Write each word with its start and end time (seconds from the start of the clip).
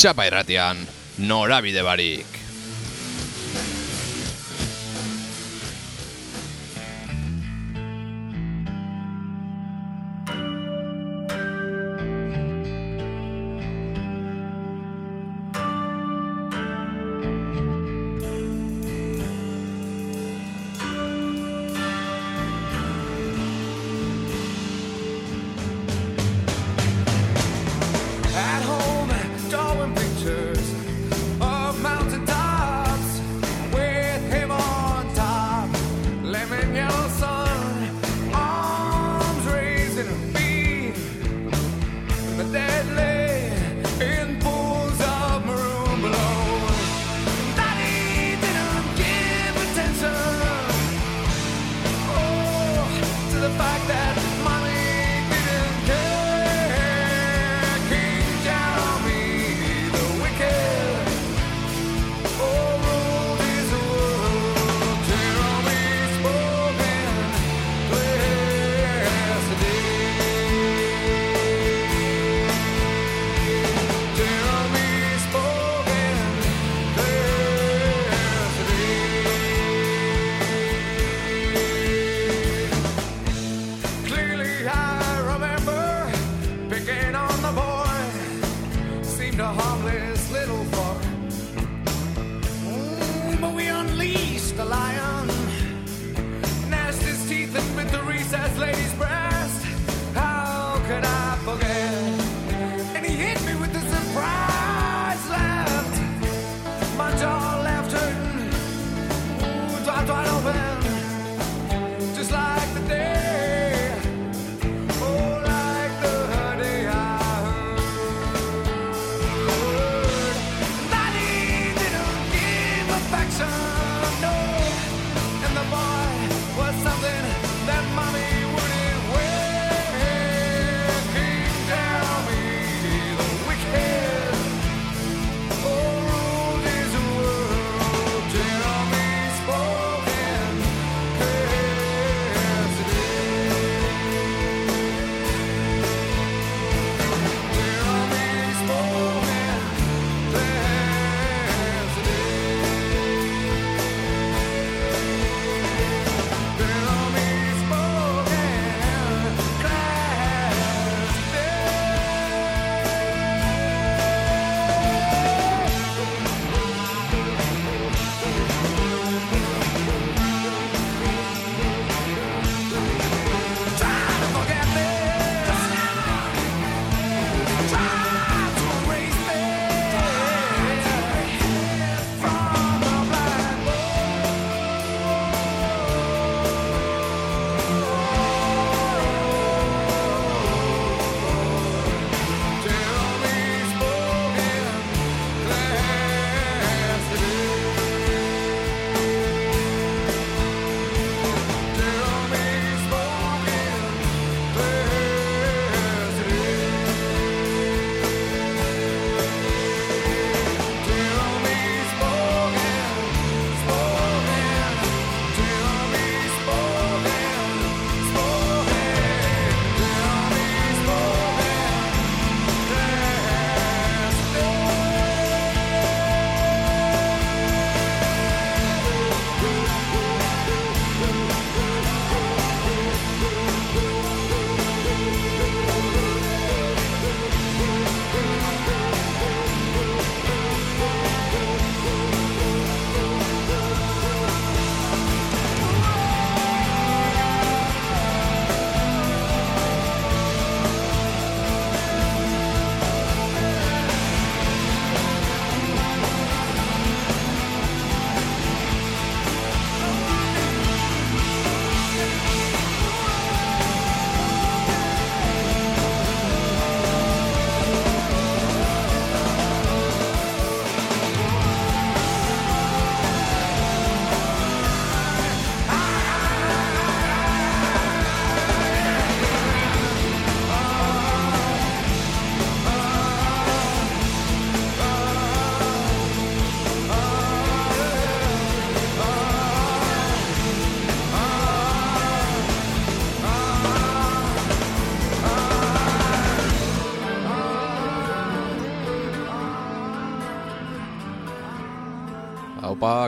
Txapa 0.00 0.24
irratian, 0.26 0.78
norabide 1.20 1.82
barik. 1.84 2.39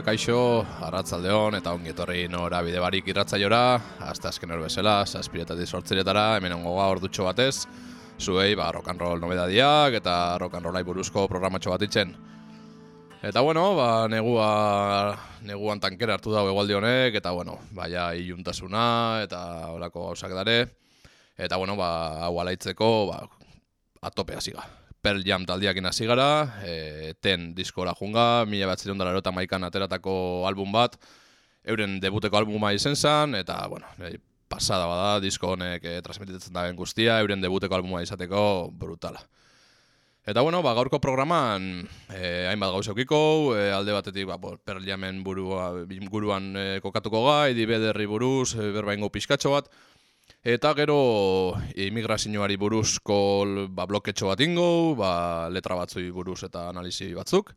Kaixo, 0.01 0.65
arratzaldeon 0.87 1.59
eta 1.59 1.73
ongi 1.77 1.93
etorri 1.93 2.25
nora 2.33 2.63
bide 2.65 2.81
barik 2.81 3.07
irratzaiora, 3.13 3.63
hasta 4.09 4.31
azken 4.33 4.51
hor 4.55 4.65
bezala, 4.65 5.03
saspiretatik 5.05 5.69
sortziretara, 5.69 6.39
hemen 6.39 6.57
ongo 6.57 6.73
gaur 6.79 7.01
dutxo 7.03 7.29
batez, 7.29 7.67
zuei, 8.19 8.55
ba, 8.57 8.71
rock 8.73 8.89
and 8.89 9.05
roll 9.05 9.21
nobedadiak 9.21 10.01
eta 10.01 10.39
rock 10.41 10.57
and 10.57 10.67
rollai 10.67 10.83
buruzko 10.89 11.29
programatxo 11.29 11.75
bat 11.75 11.85
itzen. 11.85 12.17
Eta 13.23 13.45
bueno, 13.45 13.69
ba, 13.79 14.09
negua, 14.09 14.51
neguan 15.47 15.81
tankera 15.81 16.17
hartu 16.19 16.33
dago 16.35 16.51
egualdi 16.51 16.75
honek, 16.75 17.23
eta 17.23 17.31
bueno, 17.31 17.61
baia 17.77 18.09
iluntasuna 18.19 19.23
eta 19.29 19.43
olako 19.77 20.09
gauzak 20.09 20.35
dare. 20.35 20.61
Eta 21.39 21.57
bueno, 21.61 21.77
ba, 21.77 21.91
hau 22.27 22.41
alaitzeko, 22.41 22.95
ba, 23.13 23.23
atope 24.03 24.41
hasiga. 24.41 24.67
Pearl 25.03 25.25
Jam 25.27 25.45
taldiakin 25.45 25.87
hasi 25.91 26.07
gara, 26.07 26.63
e, 26.63 27.15
ten 27.21 27.51
diskora 27.59 27.95
junga, 27.99 28.45
mila 28.47 28.71
bat 28.71 28.81
ziren 28.81 28.99
dara 28.99 29.33
maikan 29.35 29.65
ateratako 29.67 30.47
album 30.47 30.71
bat, 30.73 30.97
euren 31.67 31.99
debuteko 32.01 32.39
albuma 32.39 32.73
izen 32.73 32.95
zen, 32.95 33.35
eta, 33.35 33.67
bueno, 33.69 33.87
e, 33.99 34.17
pasada 34.49 34.87
bada, 34.87 35.21
disko 35.21 35.57
honek 35.57 35.85
e, 35.85 36.01
transmititzen 36.03 36.55
daben 36.55 36.77
guztia, 36.77 37.19
euren 37.21 37.43
debuteko 37.43 37.75
albuma 37.75 38.03
izateko 38.03 38.71
brutala. 38.71 39.27
Eta 40.23 40.41
bueno, 40.41 40.61
ba, 40.63 40.71
gaurko 40.79 41.01
programan 41.03 41.65
eh, 42.15 42.47
hainbat 42.47 42.71
gauzeukiko, 42.71 43.57
eh, 43.59 43.73
alde 43.75 43.91
batetik 43.91 44.29
ba, 44.29 44.37
bo, 44.39 44.53
Pearl 44.63 44.85
Jamen 44.87 45.25
burua, 45.27 45.73
buruan 46.13 46.53
eh, 46.55 46.79
kokatuko 46.79 47.25
ga, 47.27 47.49
edi 47.51 47.67
bederri 47.67 48.07
buruz, 48.07 48.55
eh, 48.55 48.69
berbaingo 48.71 49.11
pizkatxo 49.11 49.51
bat, 49.51 49.67
eta 50.43 50.73
gero 50.75 51.55
imigrazioari 51.79 52.57
buruzko 52.59 53.17
ba, 53.71 53.87
bloketxo 53.87 54.27
bat 54.27 54.41
ingo, 54.43 54.95
ba, 54.99 55.49
letra 55.51 55.77
batzui 55.79 56.11
buruz 56.11 56.43
eta 56.43 56.69
analizi 56.71 57.13
batzuk, 57.15 57.53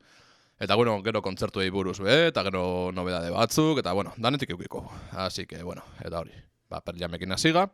eta 0.62 0.76
bueno, 0.76 1.02
gero 1.04 1.22
kontzertuei 1.26 1.72
buruz 1.74 1.98
be, 2.00 2.28
eta 2.30 2.44
gero 2.46 2.92
nobedade 2.94 3.32
batzuk, 3.34 3.82
eta 3.82 3.94
bueno, 3.94 4.14
danetik 4.18 4.54
eukiko. 4.54 4.86
Así 5.12 5.48
que, 5.48 5.64
bueno, 5.64 5.82
eta 6.00 6.20
hori, 6.20 6.32
ba, 6.70 6.82
Pearl 6.82 7.00
Jamekin 7.00 7.32
hasiga. 7.32 7.70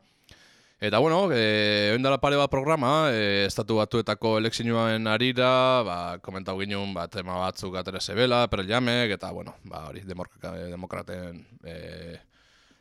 Eta 0.81 0.97
bueno, 0.97 1.27
e, 1.29 1.91
oindala 1.93 2.17
pare 2.17 2.39
bat 2.39 2.49
programa, 2.49 3.11
e, 3.11 3.45
estatu 3.45 3.75
batuetako 3.77 4.39
elekzioen 4.39 5.05
arira, 5.07 5.83
ba, 5.85 5.97
komentau 6.25 6.57
ginen 6.57 6.95
ba, 6.95 7.05
tema 7.07 7.37
batzuk 7.37 7.75
atera 7.75 7.99
zebela, 7.99 8.47
jamek, 8.49 9.11
eta 9.11 9.29
bueno, 9.31 9.55
ba, 9.63 9.89
hori, 9.89 10.01
demokraten 10.01 11.45
e, 11.63 12.17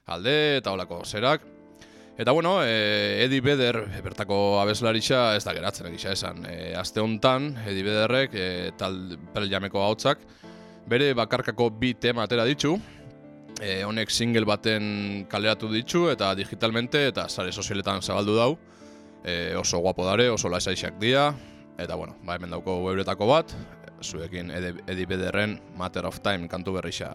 alde, 0.07 0.57
eta 0.63 0.73
holako 0.73 1.05
zerak. 1.05 1.60
Eta 2.21 2.33
bueno, 2.33 2.63
e, 2.63 3.25
Edi 3.25 3.39
Beder, 3.41 3.79
bertako 4.05 4.61
abeslaritza, 4.61 5.39
ez 5.39 5.45
da 5.47 5.55
geratzen 5.57 5.87
egisa 5.89 6.11
esan. 6.13 6.43
E, 6.45 6.75
aste 6.77 7.01
hontan, 7.01 7.47
Edi 7.65 7.81
Bederrek, 7.81 8.37
e, 8.37 8.49
tal 8.77 9.49
jameko 9.49 9.81
hautzak, 9.81 10.27
bere 10.85 11.15
bakarkako 11.17 11.71
bi 11.81 11.95
tema 11.97 12.29
atera 12.29 12.45
ditu, 12.45 12.75
e, 13.57 13.81
honek 13.89 14.13
single 14.13 14.45
baten 14.45 15.25
kaleratu 15.33 15.73
ditu 15.73 16.11
eta 16.13 16.35
digitalmente 16.37 17.07
eta 17.09 17.25
sare 17.33 17.57
sozialetan 17.57 18.05
zabaldu 18.05 18.37
dau. 18.37 18.53
E, 19.25 19.57
oso 19.57 19.81
guapo 19.81 20.05
dare, 20.05 20.29
oso 20.29 20.53
lasaixak 20.53 21.01
dira 21.01 21.31
eta 21.81 21.97
bueno, 21.97 22.21
ba 22.21 22.37
hemen 22.37 22.53
dauko 22.53 22.83
euretako 22.93 23.33
bat, 23.33 23.57
zuekin 24.05 24.53
Edi 24.53 25.09
Bederren 25.09 25.57
Matter 25.73 26.05
of 26.05 26.21
Time 26.21 26.53
kantu 26.53 26.83
berrixa. 26.83 27.15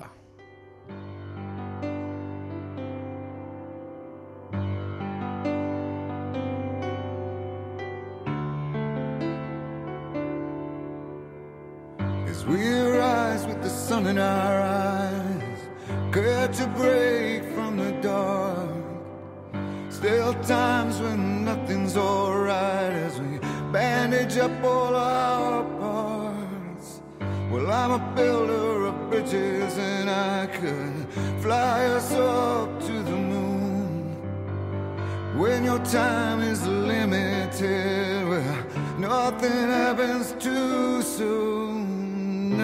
We 12.48 12.80
rise 12.80 13.46
with 13.48 13.62
the 13.64 13.70
sun 13.70 14.08
in 14.08 14.18
our 14.18 14.62
eyes 14.62 15.36
Scared 16.16 16.54
to 16.54 16.68
break 16.68 17.44
from 17.54 17.76
the 17.76 17.92
dark. 18.02 18.70
Still 19.90 20.34
times 20.36 21.02
when 21.02 21.44
nothing's 21.44 21.98
alright 21.98 22.94
as 22.94 23.20
we 23.20 23.40
bandage 23.74 24.38
up 24.38 24.64
all 24.64 24.96
our 24.96 25.66
parts. 25.78 27.02
Well, 27.52 27.70
I'm 27.70 27.92
a 27.92 28.14
builder 28.16 28.86
of 28.86 29.10
bridges 29.10 29.78
and 29.78 30.10
I 30.10 30.48
could 30.48 31.06
fly 31.44 31.84
us 31.88 32.14
up 32.14 32.80
to 32.80 32.94
the 32.94 33.18
moon. 33.34 34.16
When 35.38 35.66
your 35.66 35.80
time 35.80 36.40
is 36.40 36.66
limited, 36.66 38.26
well, 38.30 38.58
nothing 39.00 39.68
happens 39.68 40.32
too 40.40 41.02
soon. 41.02 41.65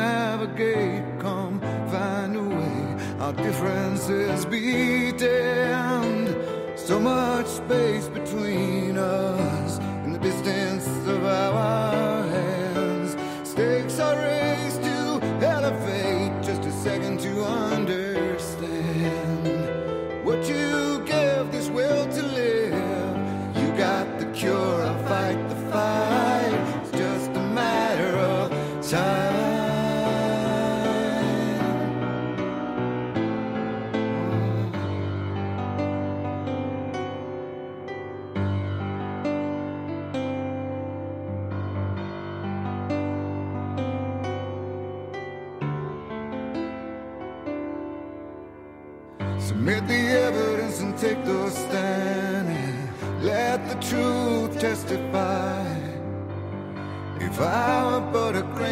Navigate, 0.02 1.20
come 1.20 1.60
find 1.92 2.36
a 2.36 2.42
way 2.42 2.82
our 3.20 3.34
differences 3.34 4.46
be 4.48 5.12
damned. 5.12 6.36
So 6.76 7.00
much 7.00 7.46
space 7.46 8.08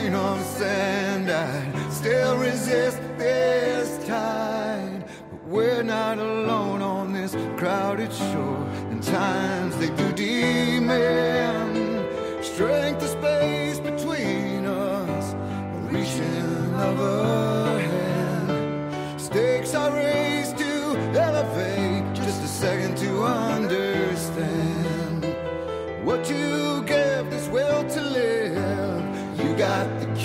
grain 0.10 0.22
of 0.22 0.42
sand, 0.42 1.30
I'd 1.30 1.94
still 1.94 2.36
resist 2.38 2.98
this 3.18 4.04
tide. 4.08 5.06
But 5.30 5.44
we're 5.46 5.84
not 5.84 6.18
alone 6.18 6.82
on 6.82 7.14
this 7.14 7.36
crowded 7.58 8.12
shore, 8.12 8.66
and 8.90 9.04
times 9.04 9.78
they 9.78 9.90
do 9.90 10.12
demand 10.14 11.78
strength 12.44 13.04
of 13.04 13.10
space 13.10 13.80
between 13.80 14.66
us, 14.66 15.34
a 15.34 15.90
reaching 15.92 16.74
of 16.74 17.00
a 17.00 17.80
hand. 17.80 19.22
Stakes 19.22 19.76
are 19.76 19.92
raised 19.92 20.58
to 20.58 20.98
elevate 21.14 22.16
just 22.16 22.42
a 22.44 22.48
second 22.48 22.98
to 22.98 23.24
understand 23.24 25.26
what 26.04 26.28
you 26.30 26.69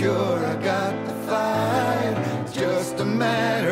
cure, 0.04 0.44
I 0.44 0.56
got 0.56 0.94
the 1.06 1.14
fight. 1.26 2.14
It's 2.42 2.52
just 2.52 3.00
a 3.00 3.06
matter 3.06 3.63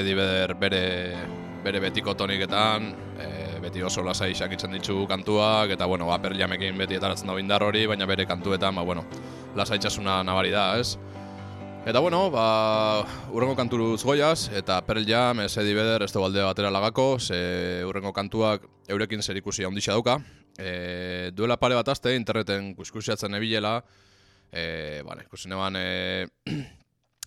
hortxe 0.00 0.08
dibeder 0.08 0.54
bere, 0.54 1.14
bere 1.62 1.80
betiko 1.80 2.14
toniketan, 2.16 2.94
e, 3.20 3.60
beti 3.60 3.82
oso 3.82 4.02
lasai 4.02 4.34
sakitzen 4.34 4.72
ditu 4.72 5.06
kantuak, 5.06 5.70
eta, 5.70 5.86
bueno, 5.86 6.08
Pearl 6.22 6.38
Jamekin 6.38 6.76
beti 6.78 6.96
etaratzen 6.96 7.28
da 7.28 7.34
bindar 7.34 7.62
hori, 7.62 7.86
baina 7.86 8.06
bere 8.06 8.26
kantuetan, 8.26 8.74
ba, 8.74 8.82
bueno, 8.82 9.04
lasaitxasuna 9.56 10.22
nabari 10.24 10.50
da, 10.50 10.78
ez? 10.78 10.96
Eta 11.86 11.98
bueno, 12.00 12.30
ba, 12.30 13.04
urrengo 13.32 13.56
kanturuz 13.56 14.02
goiaz, 14.04 14.50
eta 14.52 14.80
Pearl 14.86 15.04
Jam, 15.06 15.40
ez 15.40 15.56
edi 15.56 15.74
beder, 15.74 16.02
ez 16.02 16.16
aldea 16.16 16.46
batera 16.46 16.70
lagako, 16.70 17.18
ze 17.18 17.84
urrengo 17.84 18.12
kantuak 18.12 18.66
eurekin 18.88 19.22
zer 19.22 19.36
ikusi 19.36 19.64
handixa 19.64 19.92
dauka. 19.92 20.18
E, 20.58 21.30
duela 21.32 21.56
pare 21.56 21.74
bat 21.74 21.88
azte, 21.88 22.14
interneten 22.16 22.74
kuskusiatzen 22.74 23.34
ebilela, 23.34 23.82
e, 24.52 25.02
bane, 25.04 25.24
ikusi 25.28 25.48
neban, 25.48 25.76
e, 25.76 26.28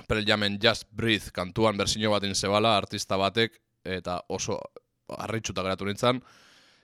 Pearl 0.07 0.25
Jamen 0.25 0.59
Just 0.61 0.87
Breathe 0.91 1.31
kantuan 1.33 1.77
berzino 1.77 2.11
bat 2.11 2.23
zebala, 2.33 2.77
artista 2.77 3.17
batek, 3.17 3.59
eta 3.83 4.21
oso 4.29 4.59
harritxuta 5.07 5.61
geratu 5.61 5.85
nintzen, 5.85 6.21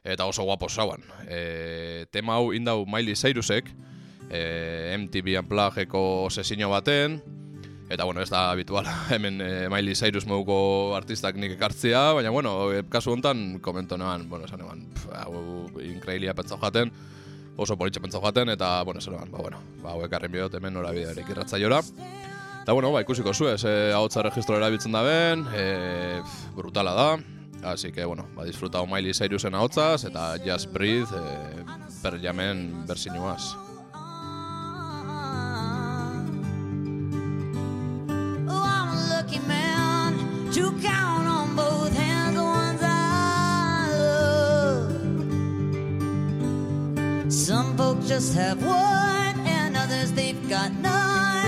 eta 0.03 0.25
oso 0.25 0.43
guapo 0.43 0.69
zauan. 0.69 1.03
E, 1.27 2.05
tema 2.11 2.35
hau 2.35 2.53
indau 2.53 2.85
Miley 2.85 3.15
Cyrusek, 3.15 3.69
e, 4.29 4.95
MTV 4.97 5.39
Unpluggeko 5.39 6.29
sesino 6.29 6.69
baten, 6.69 7.21
Eta 7.89 8.03
bueno, 8.05 8.21
ez 8.21 8.29
da 8.29 8.51
habituala 8.51 8.91
hemen 9.15 9.41
e, 9.41 9.67
Miley 9.67 9.95
Cyrus 9.95 10.27
moduko 10.29 10.93
artistak 10.93 11.35
nik 11.41 11.55
ekartzea, 11.55 12.13
baina 12.13 12.29
bueno, 12.29 12.69
kasu 12.85 13.15
honetan 13.15 13.57
komento 13.65 13.97
neban, 13.97 14.29
bueno, 14.29 14.45
esan 14.45 14.61
eban, 14.61 14.83
hau 15.17 15.65
inkreilia 15.81 16.35
pentsau 16.37 16.59
jaten, 16.61 16.91
oso 17.57 17.79
politxe 17.81 17.99
pentsau 17.99 18.21
jaten, 18.21 18.53
eta 18.53 18.83
bueno, 18.83 19.01
esan 19.01 19.17
eban, 19.17 19.31
ba 19.33 19.41
bueno, 19.41 19.57
ba 19.81 19.95
hauek 19.95 20.13
arren 20.13 20.31
bihot 20.37 20.53
hemen 20.53 20.77
norabide 20.77 21.15
erik 21.15 21.33
Eta 22.69 22.75
bueno, 22.75 22.91
ba 22.93 23.01
ikusiko 23.01 23.33
zu, 23.33 23.47
ez, 23.49 23.63
e, 23.65 23.89
hau 23.97 24.05
registro 24.21 24.53
erabiltzen 24.53 24.93
da 24.93 25.01
ben, 25.01 25.41
e, 25.57 26.21
brutala 26.53 26.93
da, 26.93 27.17
así 27.65 27.89
que 27.91 28.05
bueno, 28.05 28.29
ba 28.35 28.45
disfrutau 28.45 28.85
Miley 28.85 29.11
Cyrusen 29.11 29.55
hau 29.55 29.65
eta 29.65 30.37
Just 30.45 30.71
Breathe, 30.71 31.09
e, 31.09 31.65
per 32.03 32.19
jamen 32.21 32.85
I 32.85 32.93
love. 44.45 44.93
Some 47.31 47.75
folks 47.75 48.07
just 48.07 48.35
have 48.35 48.63
one, 48.63 49.39
and 49.47 49.75
others 49.75 50.11
they've 50.11 50.47
got 50.47 50.71
none. 50.73 51.38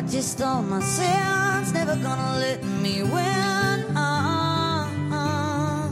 Practiced 0.00 0.40
all 0.40 0.62
my 0.62 0.78
sins, 0.78 1.72
never 1.72 1.96
gonna 1.96 2.38
let 2.38 2.62
me 2.62 3.02
win. 3.02 3.96
Uh, 3.96 4.86
uh. 5.12 5.90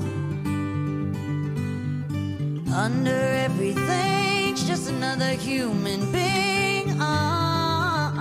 Under 2.84 3.20
everything's 3.46 4.64
just 4.64 4.88
another 4.90 5.30
human 5.30 6.12
being. 6.12 6.88
Uh, 7.00 8.12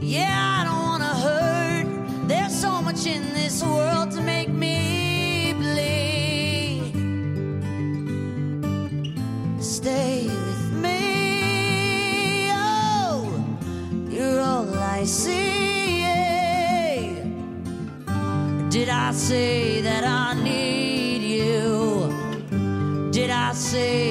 yeah, 0.00 0.60
I 0.60 0.64
don't 0.64 0.82
wanna 0.90 1.14
hurt. 1.26 1.86
There's 2.28 2.58
so 2.58 2.80
much 2.80 3.04
in 3.04 3.22
this 3.34 3.62
world 3.62 4.10
to 4.12 4.22
make 4.22 4.48
me 4.48 4.79
I 15.00 15.04
see. 15.04 15.40
Did 18.68 18.90
I 18.90 19.12
say 19.12 19.80
that 19.80 20.04
I 20.04 20.34
need 20.34 21.22
you? 21.22 22.12
Did 23.10 23.30
I 23.30 23.52
say 23.54 24.09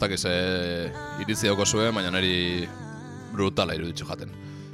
dakiz 0.00 0.24
e, 0.24 0.34
iritzi 1.22 1.46
dauko 1.50 1.64
zuen, 1.66 1.94
baina 1.94 2.10
niri 2.14 2.68
brutala 3.32 3.74
iruditzu 3.76 4.04
jaten. 4.08 4.30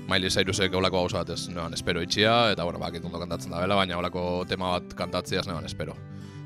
Miley 0.06 0.30
Cyrusek 0.30 0.75
olako 0.78 1.00
gauza 1.02 1.18
bat 1.25 1.30
ez 1.35 1.49
neban 1.50 1.75
espero 1.75 2.02
itxia, 2.02 2.52
eta 2.54 2.64
bueno, 2.64 2.78
bakit 2.78 3.04
ondo 3.04 3.18
kantatzen 3.18 3.50
da 3.50 3.61
bela, 3.62 3.75
baina 3.75 3.99
olako 3.99 4.45
tema 4.49 4.71
bat 4.76 4.95
kantatzea 4.95 5.40
ez 5.42 5.49
neban 5.49 5.66
espero. 5.66 5.95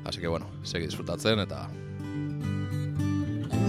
Así 0.03 0.19
que 0.19 0.27
bueno, 0.27 0.47
segi 0.63 0.85
disfrutatzen 0.89 1.39
eta... 1.45 1.69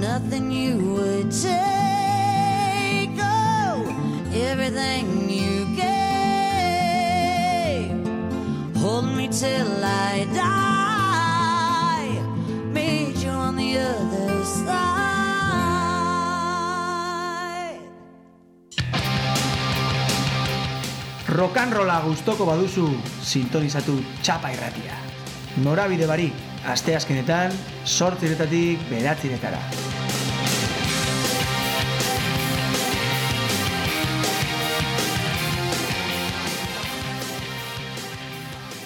Nothing 0.00 0.50
you 0.50 0.78
would 0.78 1.30
take, 1.30 3.10
oh, 3.20 3.84
everything 4.34 5.30
you 5.30 5.66
gave 5.76 5.92
Hold 8.80 9.04
me 9.14 9.28
till 9.28 9.84
I 9.84 10.26
die, 10.34 12.20
made 12.72 13.16
you 13.18 13.30
on 13.30 13.54
the 13.56 13.78
other 13.78 14.31
Rokanrola 21.32 21.94
gustoko 22.04 22.44
baduzu 22.44 22.84
sintonizatu 23.24 23.94
txapa 24.20 24.50
irratia. 24.52 24.98
Norabide 25.64 26.04
barik, 26.10 26.36
aste 26.68 26.96
askenetan, 26.98 27.54
sortziretatik 27.88 28.82
beratziretara. 28.90 29.62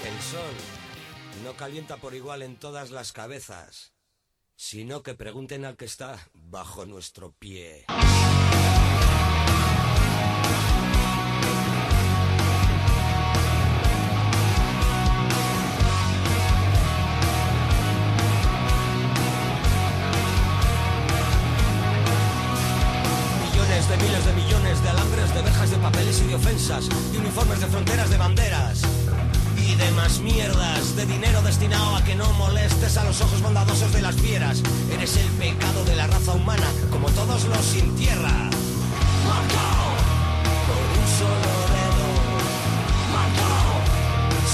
El 0.06 0.22
sol 0.30 0.56
no 1.42 1.58
calienta 1.58 1.96
por 1.96 2.14
igual 2.14 2.42
en 2.42 2.56
todas 2.56 2.90
las 2.90 3.12
cabezas. 3.12 3.95
Sino 4.56 5.02
que 5.02 5.14
pregunten 5.14 5.64
al 5.64 5.76
que 5.76 5.84
está 5.84 6.18
bajo 6.34 6.86
nuestro 6.86 7.32
pie. 7.32 7.84
Millones 23.44 23.88
de 23.88 23.96
miles 23.98 24.26
de 24.26 24.32
millones 24.32 24.82
de 24.82 24.88
alambres, 24.88 25.34
de 25.34 25.42
verjas 25.42 25.70
de 25.70 25.76
papeles 25.76 26.20
y 26.22 26.24
de 26.28 26.34
ofensas, 26.34 26.88
de 27.12 27.18
uniformes 27.18 27.60
de 27.60 27.66
fronteras, 27.66 28.10
de 28.10 28.16
banderas 28.16 29.05
y 29.66 29.74
demás 29.74 30.20
mierdas 30.20 30.94
de 30.96 31.06
dinero 31.06 31.42
destinado 31.42 31.96
a 31.96 32.04
que 32.04 32.14
no 32.14 32.32
molestes 32.34 32.96
a 32.96 33.04
los 33.04 33.20
ojos 33.20 33.42
bondadosos 33.42 33.92
de 33.92 34.02
las 34.02 34.14
fieras. 34.14 34.62
Eres 34.92 35.16
el 35.16 35.28
pecado 35.32 35.84
de 35.84 35.96
la 35.96 36.06
raza 36.06 36.32
humana, 36.32 36.66
como 36.90 37.08
todos 37.10 37.44
los 37.44 37.64
sin 37.64 37.94
tierra. 37.96 38.32
Marcado 39.26 39.86
por 40.66 40.82
un 40.98 41.06
solo 41.18 41.52
dedo. 41.74 42.08
Marcado 43.16 43.74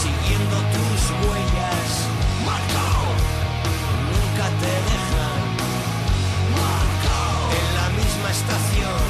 siguiendo 0.03 0.57
tus 0.75 1.01
huellas. 1.21 1.89
Marcado 2.49 3.05
nunca 4.13 4.47
te 4.63 4.73
dejan. 4.91 5.41
Marcado 6.63 7.43
en 7.61 7.69
la 7.79 7.89
misma 8.01 8.29
estación. 8.39 9.05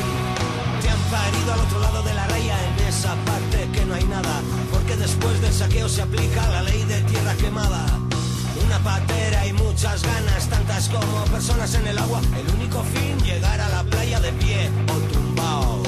Te 0.82 0.90
han 0.90 1.02
parido 1.14 1.52
al 1.52 1.60
otro 1.60 1.78
lado 1.80 2.02
de 2.02 2.14
la 2.14 2.26
raya 2.26 2.56
en 2.68 2.88
esa 2.88 3.14
parte 3.24 3.68
que 3.72 3.84
no 3.84 3.94
hay 3.94 4.04
nada. 4.04 4.61
Después 4.98 5.40
del 5.40 5.52
saqueo 5.52 5.88
se 5.88 6.02
aplica 6.02 6.48
la 6.48 6.62
ley 6.62 6.84
de 6.84 7.00
tierra 7.02 7.34
quemada. 7.34 7.86
Una 8.64 8.78
patera 8.78 9.46
y 9.46 9.52
muchas 9.52 10.02
ganas, 10.02 10.48
tantas 10.48 10.88
como 10.88 11.24
personas 11.24 11.74
en 11.74 11.86
el 11.86 11.98
agua. 11.98 12.20
El 12.38 12.54
único 12.54 12.82
fin, 12.84 13.18
llegar 13.24 13.60
a 13.60 13.68
la 13.68 13.84
playa 13.84 14.20
de 14.20 14.32
pie 14.32 14.70
o 14.88 14.98
tumbao. 15.12 15.81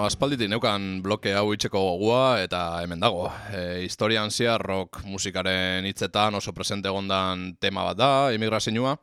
Aspalditik 0.00 0.48
neukan 0.48 1.02
bloke 1.04 1.32
hau 1.36 1.50
itxeko 1.52 1.80
gogua 1.80 2.40
eta 2.40 2.80
hemen 2.80 3.00
dago. 3.02 3.26
E, 3.52 3.82
historian 3.84 4.30
zehar 4.30 4.62
rock 4.64 5.02
musikaren 5.04 5.84
hitzetan 5.84 6.34
oso 6.38 6.54
presente 6.56 6.88
egondan 6.88 7.56
tema 7.60 7.84
bat 7.84 7.98
da, 7.98 8.10
imigrazioa. 8.32 8.94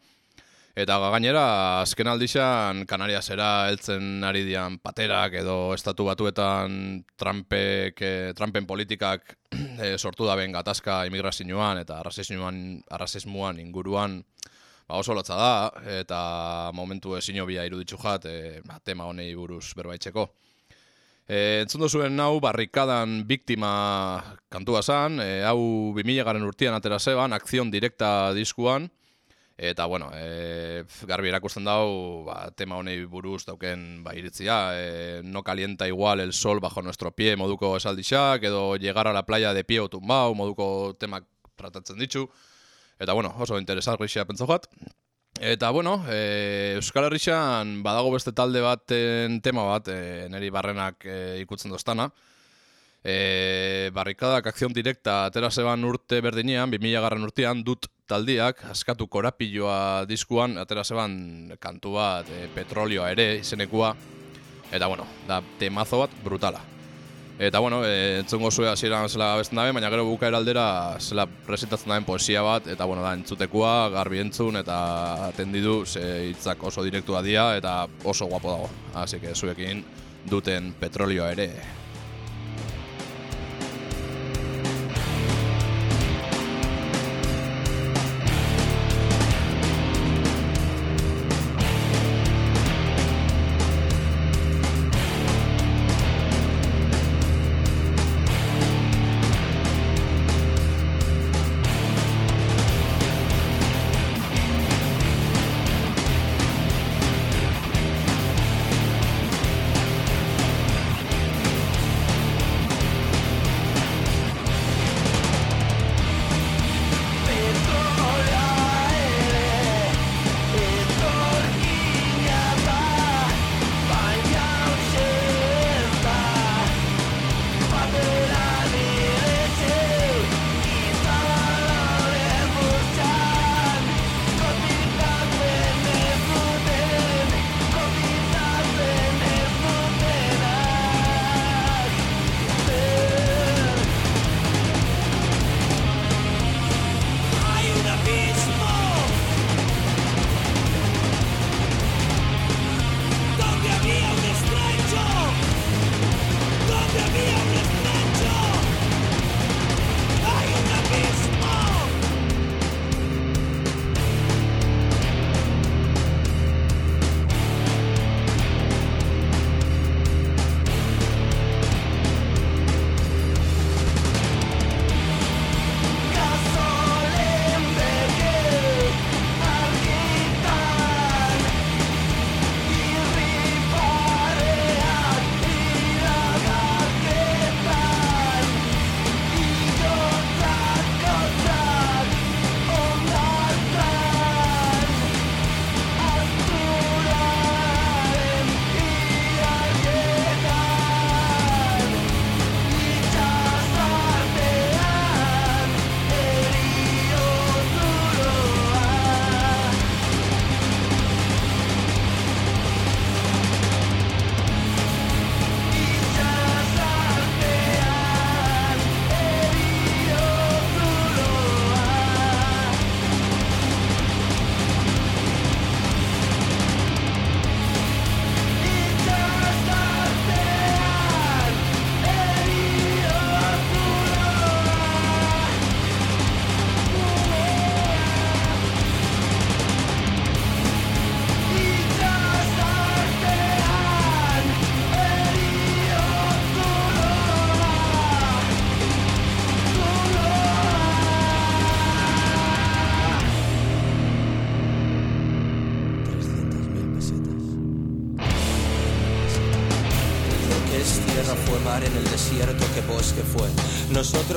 Eta 0.78 0.98
gainera, 1.02 1.44
azken 1.82 2.10
aldixan 2.12 2.84
Kanariasera 2.90 3.68
heltzen 3.70 4.24
ari 4.24 4.44
dian 4.46 4.78
paterak 4.78 5.34
edo 5.40 5.74
estatu 5.74 6.06
batuetan 6.06 7.04
Trumpek, 7.18 8.02
eh, 8.02 8.34
Trumpen 8.38 8.68
politikak 8.70 9.36
eh, 9.54 9.96
sortu 10.04 10.26
daben 10.26 10.54
gatazka 10.54 11.04
imigrazioan 11.10 11.82
eta 11.82 12.00
arrazismoan, 12.02 12.84
arrazismoan 12.90 13.62
inguruan 13.62 14.20
ba 14.88 15.02
oso 15.02 15.14
lotza 15.14 15.36
da 15.36 15.54
eta 16.00 16.72
momentu 16.74 17.18
ezinobia 17.18 17.66
iruditzu 17.66 17.98
jat 18.02 18.26
e, 18.26 18.62
ba, 18.66 18.80
tema 18.80 19.06
honei 19.06 19.34
buruz 19.36 19.74
berbaitzeko. 19.76 20.30
E, 21.28 21.64
entzun 21.66 21.84
zuen 21.92 22.20
hau 22.24 22.40
barrikadan 22.40 23.26
biktima 23.28 23.72
kantua 24.48 24.80
zan, 24.82 25.20
e, 25.20 25.44
hau 25.44 25.92
2000 25.98 26.24
garen 26.24 26.46
urtean 26.48 26.78
atera 26.78 27.00
zeban, 27.04 27.36
akzion 27.36 27.72
direkta 27.72 28.32
diskuan, 28.34 28.88
eta 29.58 29.86
bueno, 29.92 30.08
e, 30.16 30.86
garbi 31.10 31.28
erakusten 31.28 31.68
dau 31.68 32.24
ba, 32.24 32.38
tema 32.56 32.78
honei 32.80 33.02
buruz 33.12 33.44
dauken 33.44 34.06
ba, 34.06 34.14
iritzia, 34.16 34.58
e, 34.80 35.22
no 35.24 35.44
calienta 35.44 35.88
igual 35.88 36.22
el 36.22 36.32
sol 36.32 36.62
bajo 36.62 36.82
nuestro 36.82 37.12
pie 37.12 37.36
moduko 37.36 37.76
esaldixak, 37.76 38.44
edo 38.44 38.78
llegar 38.78 39.08
a 39.08 39.14
la 39.14 39.26
playa 39.26 39.54
de 39.54 39.66
pie 39.66 39.82
o 39.82 39.90
tumbao 39.90 40.34
moduko 40.34 40.96
temak 40.98 41.28
tratatzen 41.58 42.00
ditu, 42.00 42.30
eta 43.00 43.12
bueno, 43.12 43.36
oso 43.38 43.60
interesgarria 43.60 44.24
pentsa 44.24 44.48
jat. 44.48 44.72
Eta 45.40 45.70
bueno, 45.70 46.04
e, 46.10 46.74
Euskal 46.78 47.06
Herrixan 47.06 47.84
badago 47.86 48.10
beste 48.12 48.32
talde 48.34 48.62
baten 48.62 49.38
tema 49.46 49.68
bat, 49.68 49.88
e, 49.94 50.26
neri 50.34 50.50
barrenak 50.50 51.06
e, 51.06 51.18
ikutzen 51.44 51.70
doztana. 51.70 52.08
E, 53.06 53.92
barrikadak 53.94 54.50
akzion 54.50 54.74
direkta 54.74 55.28
atera 55.28 55.52
zeban 55.52 55.86
urte 55.86 56.22
berdinean, 56.26 56.72
2000 56.74 57.04
garran 57.06 57.28
urtean, 57.30 57.62
dut 57.64 57.86
taldiak, 58.10 58.64
askatu 58.72 59.06
korapilloa 59.08 60.06
diskuan, 60.10 60.58
atera 60.58 60.84
zeban 60.84 61.54
kantu 61.62 61.94
bat, 62.00 62.32
e, 62.34 62.48
petrolioa 62.56 63.12
ere, 63.14 63.36
izenekua. 63.44 63.94
Eta 64.72 64.90
bueno, 64.90 65.06
da 65.30 65.44
temazo 65.60 66.02
bat 66.02 66.18
brutala. 66.26 66.77
Eta 67.40 67.60
bueno, 67.60 67.86
e, 67.86 68.20
entzungo 68.20 68.50
zue 68.50 68.66
hasieran 68.68 69.10
zela 69.10 69.34
abesten 69.36 69.60
dabe, 69.60 69.72
baina 69.72 69.92
gero 69.94 70.08
bukaera 70.08 70.40
aldera 70.42 70.98
zela 70.98 71.28
presentatzen 71.28 71.94
daben 71.94 72.06
poesia 72.06 72.42
bat, 72.42 72.66
eta 72.66 72.86
bueno, 72.90 73.04
da 73.06 73.14
entzutekoa, 73.14 73.90
garbi 73.94 74.24
entzun, 74.24 74.58
eta 74.58 74.78
atendidu, 75.28 75.84
ze 75.86 76.32
hitzak 76.32 76.64
oso 76.64 76.84
direktua 76.84 77.22
dira, 77.22 77.52
eta 77.58 77.84
oso 78.04 78.26
guapo 78.26 78.52
dago. 78.56 78.70
Así 78.96 79.20
que 79.20 79.36
zuekin 79.36 79.86
duten 80.26 80.74
petrolioa 80.80 81.32
ere. 81.32 81.52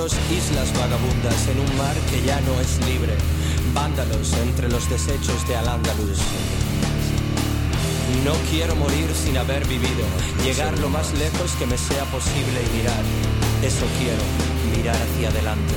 Islas 0.08 0.72
vagabundas 0.72 1.46
en 1.48 1.60
un 1.60 1.76
mar 1.76 1.94
que 2.08 2.22
ya 2.24 2.40
no 2.40 2.58
es 2.58 2.80
libre. 2.88 3.12
Vándalos 3.74 4.32
entre 4.32 4.70
los 4.70 4.88
desechos 4.88 5.46
de 5.46 5.56
Al-Ándalus. 5.56 6.18
No 8.24 8.32
quiero 8.50 8.74
morir 8.76 9.10
sin 9.14 9.36
haber 9.36 9.66
vivido, 9.66 10.04
llegar 10.42 10.78
lo 10.78 10.88
más 10.88 11.12
lejos 11.18 11.52
que 11.58 11.66
me 11.66 11.76
sea 11.76 12.04
posible 12.06 12.64
y 12.64 12.78
mirar. 12.78 13.04
Eso 13.62 13.84
quiero, 14.00 14.24
mirar 14.74 14.96
hacia 14.96 15.28
adelante. 15.28 15.74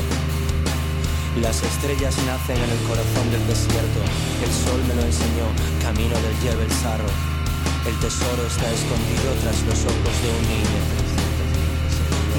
Las 1.42 1.62
estrellas 1.62 2.16
nacen 2.26 2.56
en 2.56 2.70
el 2.70 2.82
corazón 2.88 3.28
del 3.30 3.46
desierto, 3.46 4.00
el 4.40 4.54
sol 4.64 4.80
me 4.88 4.96
lo 4.96 5.02
enseñó, 5.04 5.52
camino 5.82 6.16
del 6.16 6.36
Jebel 6.40 6.72
Sarro. 6.72 7.12
El 7.86 7.96
tesoro 8.00 8.48
está 8.48 8.72
escondido 8.72 9.36
tras 9.44 9.60
los 9.68 9.80
ojos 9.84 10.16
de 10.24 10.30
un 10.32 10.44
niño. 10.48 11.03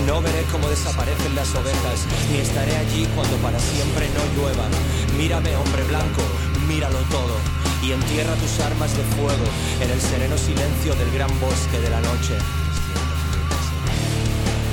No 0.06 0.20
veré 0.20 0.44
cómo 0.52 0.68
desaparecen 0.68 1.34
las 1.34 1.54
ovejas, 1.54 2.06
ni 2.30 2.38
estaré 2.38 2.76
allí 2.76 3.08
cuando 3.14 3.36
para 3.38 3.58
siempre 3.58 4.08
no 4.12 4.22
llueva. 4.36 4.68
Mírame, 5.16 5.56
hombre 5.56 5.82
blanco, 5.84 6.22
míralo 6.68 6.98
todo, 7.10 7.36
y 7.82 7.92
entierra 7.92 8.34
tus 8.34 8.60
armas 8.60 8.94
de 8.96 9.02
fuego 9.16 9.46
en 9.80 9.90
el 9.90 10.00
sereno 10.00 10.36
silencio 10.36 10.94
del 10.96 11.10
gran 11.12 11.30
bosque 11.40 11.80
de 11.80 11.88
la 11.88 12.00
noche. 12.00 12.36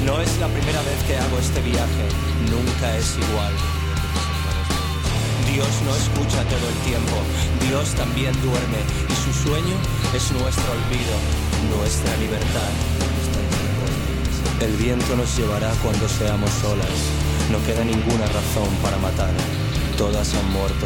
No 0.06 0.20
es 0.20 0.38
la 0.40 0.48
primera 0.48 0.82
vez 0.82 1.00
que 1.08 1.16
hago 1.16 1.38
este 1.40 1.62
viaje, 1.62 2.06
nunca 2.50 2.98
es 2.98 3.16
igual. 3.18 3.54
Dios 5.54 5.70
no 5.86 5.96
escucha 5.96 6.44
todo 6.44 6.68
el 6.68 6.78
tiempo, 6.84 7.16
Dios 7.68 7.90
también 7.96 8.34
duerme 8.42 8.82
y 9.08 9.16
su 9.16 9.32
sueño 9.48 9.76
es 10.14 10.32
nuestro 10.32 10.72
olvido, 10.72 11.16
nuestra 11.78 12.18
libertad. 12.18 13.01
El 14.62 14.78
viento 14.78 15.16
nos 15.16 15.36
llevará 15.36 15.72
cuando 15.82 16.08
seamos 16.08 16.52
solas, 16.62 16.88
no 17.50 17.58
queda 17.66 17.84
ninguna 17.84 18.28
razón 18.28 18.70
para 18.84 18.96
matar, 18.98 19.34
todas 19.98 20.36
han 20.36 20.52
muerto. 20.54 20.86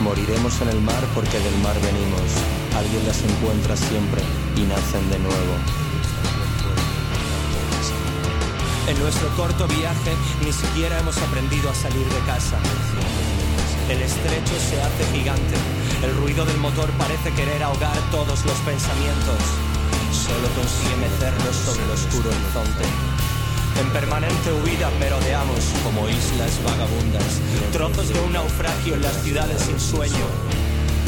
Moriremos 0.00 0.60
en 0.60 0.68
el 0.68 0.82
mar 0.82 1.02
porque 1.14 1.38
del 1.40 1.56
mar 1.64 1.74
venimos, 1.80 2.28
alguien 2.76 3.06
las 3.06 3.22
encuentra 3.22 3.74
siempre 3.74 4.20
y 4.54 4.60
nacen 4.68 5.08
de 5.08 5.18
nuevo. 5.18 5.54
En 8.86 8.98
nuestro 9.00 9.28
corto 9.30 9.66
viaje 9.66 10.12
ni 10.44 10.52
siquiera 10.52 11.00
hemos 11.00 11.16
aprendido 11.16 11.70
a 11.70 11.74
salir 11.74 12.06
de 12.06 12.20
casa. 12.26 12.58
El 13.88 14.02
estrecho 14.02 14.54
se 14.60 14.82
hace 14.82 15.16
gigante. 15.16 15.56
El 16.04 16.14
ruido 16.16 16.44
del 16.44 16.58
motor 16.58 16.90
parece 16.98 17.32
querer 17.32 17.62
ahogar 17.62 17.96
todos 18.10 18.44
los 18.44 18.58
pensamientos. 18.60 19.40
Solo 20.12 20.48
consigue 20.54 20.96
mecernos 20.96 21.56
sobre 21.56 21.84
el 21.84 21.90
oscuro 21.90 22.30
horizonte. 22.30 23.05
En 23.78 23.90
permanente 23.90 24.52
huida 24.52 24.90
merodeamos 24.98 25.60
como 25.84 26.08
islas 26.08 26.52
vagabundas, 26.64 27.40
trozos 27.72 28.08
de 28.08 28.18
un 28.20 28.32
naufragio 28.32 28.94
en 28.94 29.02
las 29.02 29.22
ciudades 29.22 29.60
sin 29.60 29.78
sueño. 29.78 30.26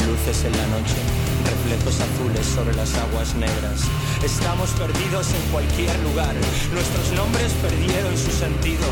Luces 0.05 0.45
en 0.45 0.55
la 0.55 0.67
noche, 0.67 1.01
reflejos 1.49 1.97
azules 1.99 2.45
sobre 2.45 2.75
las 2.75 2.93
aguas 2.93 3.33
negras. 3.33 3.89
Estamos 4.23 4.69
perdidos 4.71 5.33
en 5.33 5.51
cualquier 5.51 5.97
lugar, 5.99 6.35
nuestros 6.71 7.11
nombres 7.13 7.53
perdieron 7.61 8.15
su 8.15 8.31
sentido. 8.31 8.85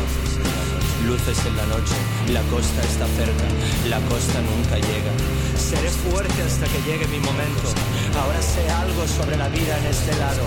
Luces 1.06 1.38
en 1.46 1.56
la 1.56 1.66
noche, 1.66 1.94
la 2.34 2.42
costa 2.50 2.82
está 2.82 3.06
cerca, 3.14 3.46
la 3.88 4.00
costa 4.10 4.42
nunca 4.42 4.74
llega. 4.74 5.12
Seré 5.54 5.88
fuerte 5.90 6.42
hasta 6.42 6.66
que 6.66 6.82
llegue 6.82 7.06
mi 7.06 7.20
momento. 7.20 7.70
Ahora 8.18 8.42
sé 8.42 8.68
algo 8.70 9.06
sobre 9.06 9.36
la 9.36 9.48
vida 9.48 9.78
en 9.78 9.86
este 9.86 10.16
lado. 10.18 10.42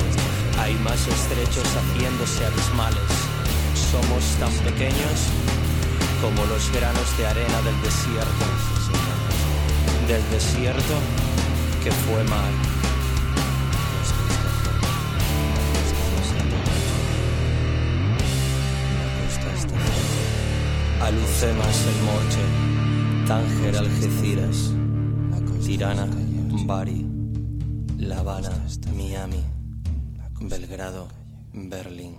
Hay 0.62 0.76
más 0.76 1.08
estrechos 1.08 1.66
haciéndose 1.76 2.46
abismales. 2.46 3.10
Somos 3.74 4.24
tan 4.40 4.54
pequeños 4.64 5.18
como 6.22 6.46
los 6.46 6.72
granos 6.72 7.18
de 7.18 7.26
arena 7.26 7.62
del 7.64 7.82
desierto. 7.82 8.46
Del 10.08 10.30
desierto 10.30 10.94
que 11.84 11.92
fue 11.92 12.24
mar. 12.26 12.52
Alucemas 21.02 21.88
el 21.88 22.04
Morche, 22.06 23.26
Tánger 23.28 23.78
Algeciras, 23.78 24.74
Tirana, 25.66 26.08
Bari, 26.68 27.08
La 27.98 28.20
Habana, 28.20 28.52
Miami, 28.96 29.44
Belgrado, 30.44 31.08
Berlín, 31.54 32.16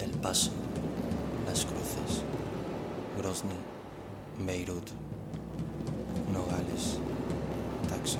El 0.00 0.10
Paso, 0.18 0.50
Las 1.46 1.64
Cruces, 1.64 2.24
Grozny, 3.16 3.54
Beirut, 4.44 4.90
Nogales, 6.32 6.98
Taxi. 7.88 8.18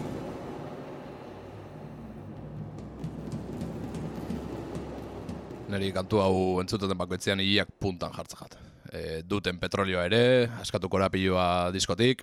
Neri 5.68 5.90
kantu 5.90 6.22
hau 6.22 6.60
entzuten 6.62 6.94
bakoitzean 6.94 7.42
hiak 7.42 7.74
puntan 7.80 8.14
jartzen 8.14 8.44
jat. 8.44 8.58
E, 8.92 9.22
duten 9.26 9.58
petrolioa 9.58 10.06
ere, 10.06 10.24
askatuko 10.62 11.02
rapioa 11.02 11.72
diskotik, 11.74 12.22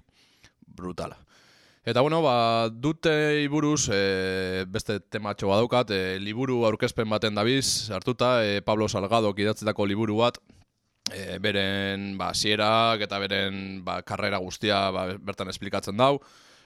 brutala. 0.63 1.19
Eta 1.85 2.01
bueno, 2.01 2.21
ba, 2.21 2.69
dute 2.69 3.41
iburuz, 3.41 3.87
e, 3.93 4.65
beste 4.67 4.99
tematxo 4.99 5.47
badaukat, 5.47 5.91
e, 5.95 6.19
liburu 6.19 6.65
aurkezpen 6.67 7.07
baten 7.09 7.35
dabiz, 7.39 7.89
hartuta, 7.95 8.43
e, 8.43 8.61
Pablo 8.61 8.89
Salgado 8.89 9.31
idatzetako 9.31 9.85
liburu 9.87 10.17
bat, 10.19 10.41
e, 11.13 11.37
beren 11.39 12.17
ba, 12.17 12.33
sierak 12.33 13.05
eta 13.07 13.19
beren 13.19 13.79
ba, 13.85 14.01
karrera 14.03 14.37
guztia 14.43 14.89
ba, 14.91 15.07
bertan 15.17 15.49
esplikatzen 15.49 15.97
dau. 15.97 16.19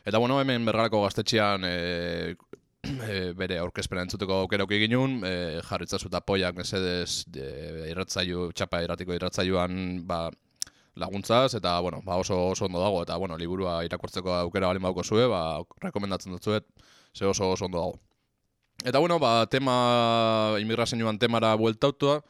Eta 0.04 0.20
bueno, 0.20 0.40
hemen 0.42 0.66
bergarako 0.66 1.04
gaztetxean 1.06 1.64
e, 1.64 2.36
e, 2.84 3.32
bere 3.38 3.60
aurkezpena 3.62 4.04
entzuteko 4.04 4.42
aukerauki 4.44 4.82
ginun, 4.82 5.22
e, 5.24 5.62
jarritzazuta 5.70 6.24
poiak 6.26 6.58
mesedez 6.58 7.24
e, 7.38 7.48
irratzaiu, 7.92 8.50
txapa 8.52 8.82
irratiko 8.84 9.16
irratzaiuan 9.16 10.02
ba, 10.10 10.26
laguntzaz, 10.96 11.54
eta 11.56 11.80
bueno, 11.80 12.02
ba 12.06 12.18
oso, 12.18 12.50
oso 12.50 12.66
ondo 12.66 12.82
dago, 12.82 13.02
eta 13.04 13.18
bueno, 13.18 13.38
liburua 13.38 13.84
irakurtzeko 13.86 14.34
aukera 14.34 14.68
balin 14.68 14.84
bauko 14.84 15.04
zue, 15.04 15.28
ba, 15.28 15.62
rekomendatzen 15.82 16.32
dut 16.32 16.44
zuet, 16.44 16.66
ze 17.14 17.26
oso 17.26 17.52
oso 17.52 17.66
ondo 17.66 17.80
dago. 17.80 18.00
Eta 18.86 19.00
bueno, 19.00 19.20
ba, 19.20 19.46
tema, 19.48 20.56
inmigrazioan 20.60 21.20
temara 21.20 21.56
bueltautua, 21.56 22.22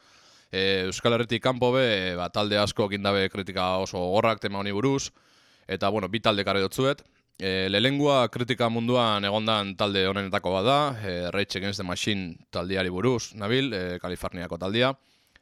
e, 0.51 0.83
Euskal 0.87 1.13
Herritik 1.17 1.43
kanpo 1.43 1.71
be, 1.73 2.15
ba, 2.15 2.29
talde 2.29 2.57
asko 2.57 2.87
kindabe 2.89 3.29
kritika 3.29 3.77
oso 3.83 3.99
gorrak 4.13 4.39
tema 4.39 4.59
honi 4.59 4.71
buruz, 4.71 5.11
eta 5.67 5.89
bueno, 5.89 6.09
bi 6.09 6.19
talde 6.19 6.43
karri 6.45 6.61
dutzuet, 6.61 7.03
E, 7.39 7.67
lelengua 7.67 8.27
kritika 8.29 8.67
munduan 8.69 9.25
egondan 9.25 9.73
talde 9.75 10.03
honenetako 10.07 10.51
bada, 10.53 10.75
e, 11.01 11.31
Rage 11.33 11.57
Against 11.57 11.81
the 11.81 11.83
Machine 11.83 12.37
taldiari 12.53 12.91
buruz, 12.93 13.33
nabil, 13.33 13.73
e, 13.73 13.97
Kaliforniako 13.99 14.59
taldia. 14.61 14.93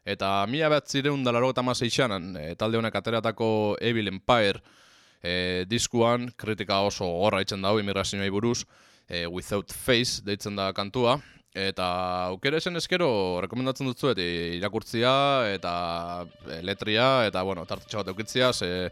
Eta 0.06 0.46
mila 0.50 0.70
bat 0.70 0.88
zireun 0.90 1.24
dalaro 1.24 1.52
eta 1.52 1.62
e, 1.62 2.56
talde 2.56 2.78
honek 2.78 2.96
ateratako 2.96 3.78
Evil 3.80 4.08
Empire 4.08 4.62
e, 5.22 5.66
diskuan 5.70 6.32
kritika 6.36 6.82
oso 6.82 7.06
gorra 7.06 7.42
itzen 7.42 7.62
dago 7.62 7.80
immigrazioa 7.80 8.30
buruz, 8.32 8.66
e, 9.08 9.28
Without 9.28 9.72
Face 9.72 10.22
deitzen 10.24 10.56
da 10.56 10.74
kantua. 10.74 11.20
Eta 11.54 12.28
aukera 12.32 12.58
esen 12.58 12.78
eskero, 12.78 13.42
rekomendatzen 13.44 13.86
dut 13.86 14.00
zuet, 14.00 14.18
irakurtzia 14.18 15.12
eta 15.52 16.26
letria, 16.64 17.26
eta 17.28 17.44
bueno, 17.44 17.66
tartetxe 17.68 17.98
bat 17.98 18.08
eukitzia, 18.08 18.54
ze 18.54 18.90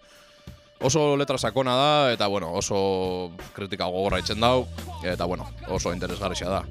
oso 0.81 1.15
letra 1.15 1.37
sakona 1.37 1.75
da, 1.75 2.11
eta 2.11 2.27
bueno, 2.27 2.51
oso 2.53 3.31
kritika 3.55 3.85
gogorra 3.85 4.19
itzen 4.19 4.43
dau, 4.43 4.67
eta 5.03 5.25
bueno, 5.25 5.47
oso 5.69 5.93
interesgarria 5.93 6.49
da. 6.49 6.63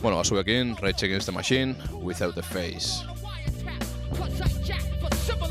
Bueno, 0.00 0.20
azuekin, 0.20 0.76
Rage 0.80 1.06
Against 1.06 1.26
the 1.26 1.32
Machine, 1.32 1.74
Without 2.02 2.34
the 2.34 2.42
Face. 2.42 3.02
Plus 4.14 4.40
I 4.40 4.48
jack 4.64 4.82
for 5.00 5.14
civil 5.16 5.48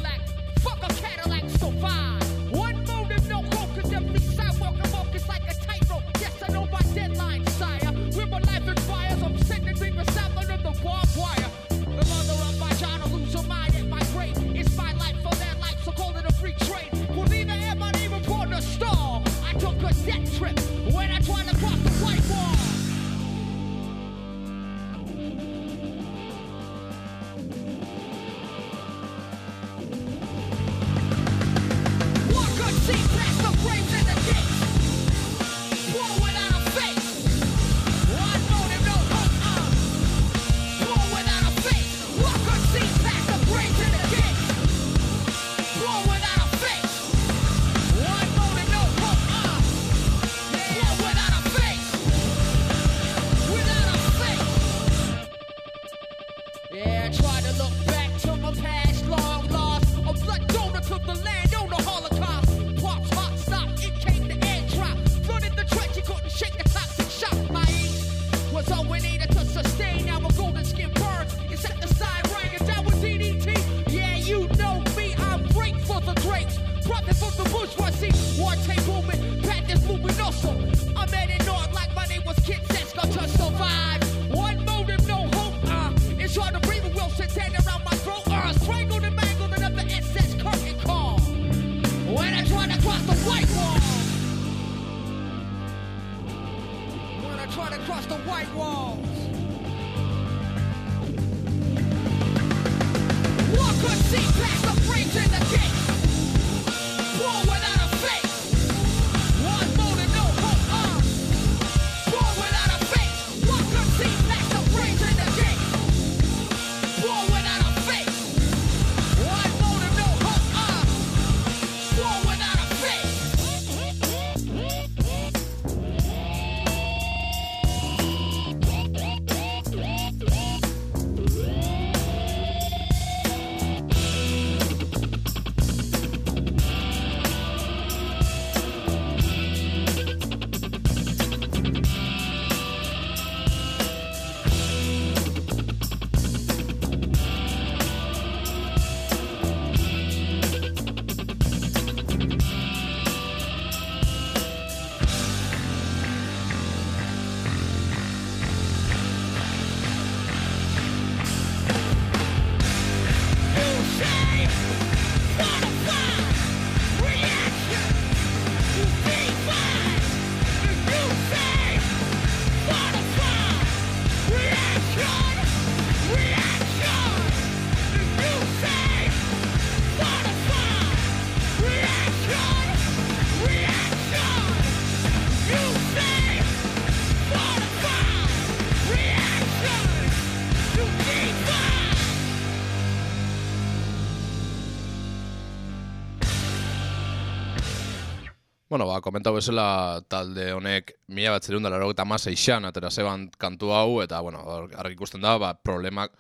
Bueno, 198.70 198.86
ba, 198.86 199.00
komentau 199.02 199.32
bezala 199.34 200.04
talde 200.14 200.52
honek 200.54 200.92
mila 201.10 201.32
bat 201.34 201.46
zerunda 201.48 201.72
laro 201.74 201.88
eta 201.90 202.04
maseixan 202.06 202.68
atera 202.70 202.92
zeban 202.92 203.24
kantu 203.42 203.72
hau, 203.74 204.04
eta, 204.04 204.20
bueno, 204.22 204.44
argi 204.78 204.94
ikusten 204.94 205.24
da, 205.26 205.40
ba, 205.42 205.56
problemak 205.58 206.14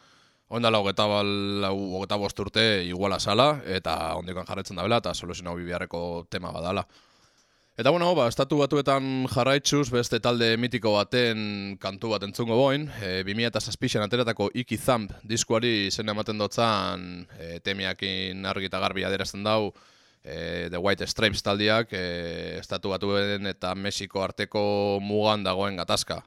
ondala 0.49 0.79
hogeta, 0.81 1.05
bal, 1.05 1.29
hogeta 1.69 2.17
bost 2.17 2.41
urte 2.41 2.63
iguala 2.87 3.19
sala, 3.19 3.61
eta 3.69 4.15
ondikan 4.17 4.49
jarretzen 4.49 4.81
da 4.81 4.87
bela, 4.87 4.97
eta 4.97 5.13
soluzio 5.13 5.53
bibiarreko 5.59 6.01
tema 6.27 6.49
badala. 6.55 6.87
Eta 7.77 7.93
bueno, 7.93 8.09
ba, 8.17 8.25
estatu 8.27 8.57
batuetan 8.63 9.27
jarraitzuz 9.29 9.91
beste 9.93 10.17
talde 10.19 10.49
mitiko 10.57 10.95
baten 10.97 11.77
kantu 11.79 12.15
bat 12.15 12.25
entzungo 12.25 12.57
boin, 12.57 12.89
e, 12.97 13.21
2006an 13.29 14.07
ateratako 14.07 14.49
Iki 14.57 14.81
Thump 14.87 15.13
diskuari 15.21 15.91
zen 15.91 16.09
ematen 16.09 16.41
dotzan 16.41 17.05
e, 17.37 17.59
temiakin 17.61 18.49
argi 18.49 18.73
eta 18.73 18.81
garbi 18.81 19.05
adierazten 19.05 19.45
dau 19.45 19.69
e, 20.29 20.69
The 20.69 20.77
White 20.77 21.07
Stripes 21.09 21.41
taldiak 21.43 21.91
e, 21.97 22.59
estatu 22.59 22.93
batuen 22.93 23.49
eta 23.49 23.73
Mexiko 23.75 24.21
arteko 24.23 24.61
mugan 25.01 25.43
dagoen 25.43 25.79
gatazka. 25.81 26.21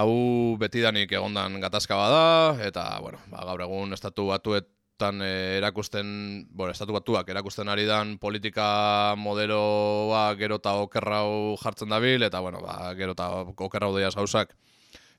Hau 0.00 0.56
betidanik 0.56 1.12
egondan 1.12 1.58
gatazka 1.60 1.96
bada, 1.98 2.62
eta 2.64 2.84
bueno, 3.02 3.18
ba, 3.28 3.42
gaur 3.44 3.64
egun 3.66 3.92
estatu 3.92 4.28
batuetan 4.30 5.20
e, 5.26 5.58
erakusten, 5.58 6.46
bueno, 6.54 6.72
estatu 6.72 6.94
batuak 6.94 7.28
erakusten 7.28 7.68
ari 7.68 7.84
dan 7.88 8.14
politika 8.22 9.16
modeloa 9.18 10.28
gero 10.38 10.60
eta 10.62 10.76
okerrau 10.86 11.56
jartzen 11.60 11.90
dabil, 11.90 12.22
eta 12.22 12.40
bueno, 12.40 12.62
ba, 12.62 12.94
gero 12.96 13.18
eta 13.18 13.28
okerrau 13.50 13.92
deiaz 13.96 14.14
gauzak. 14.16 14.54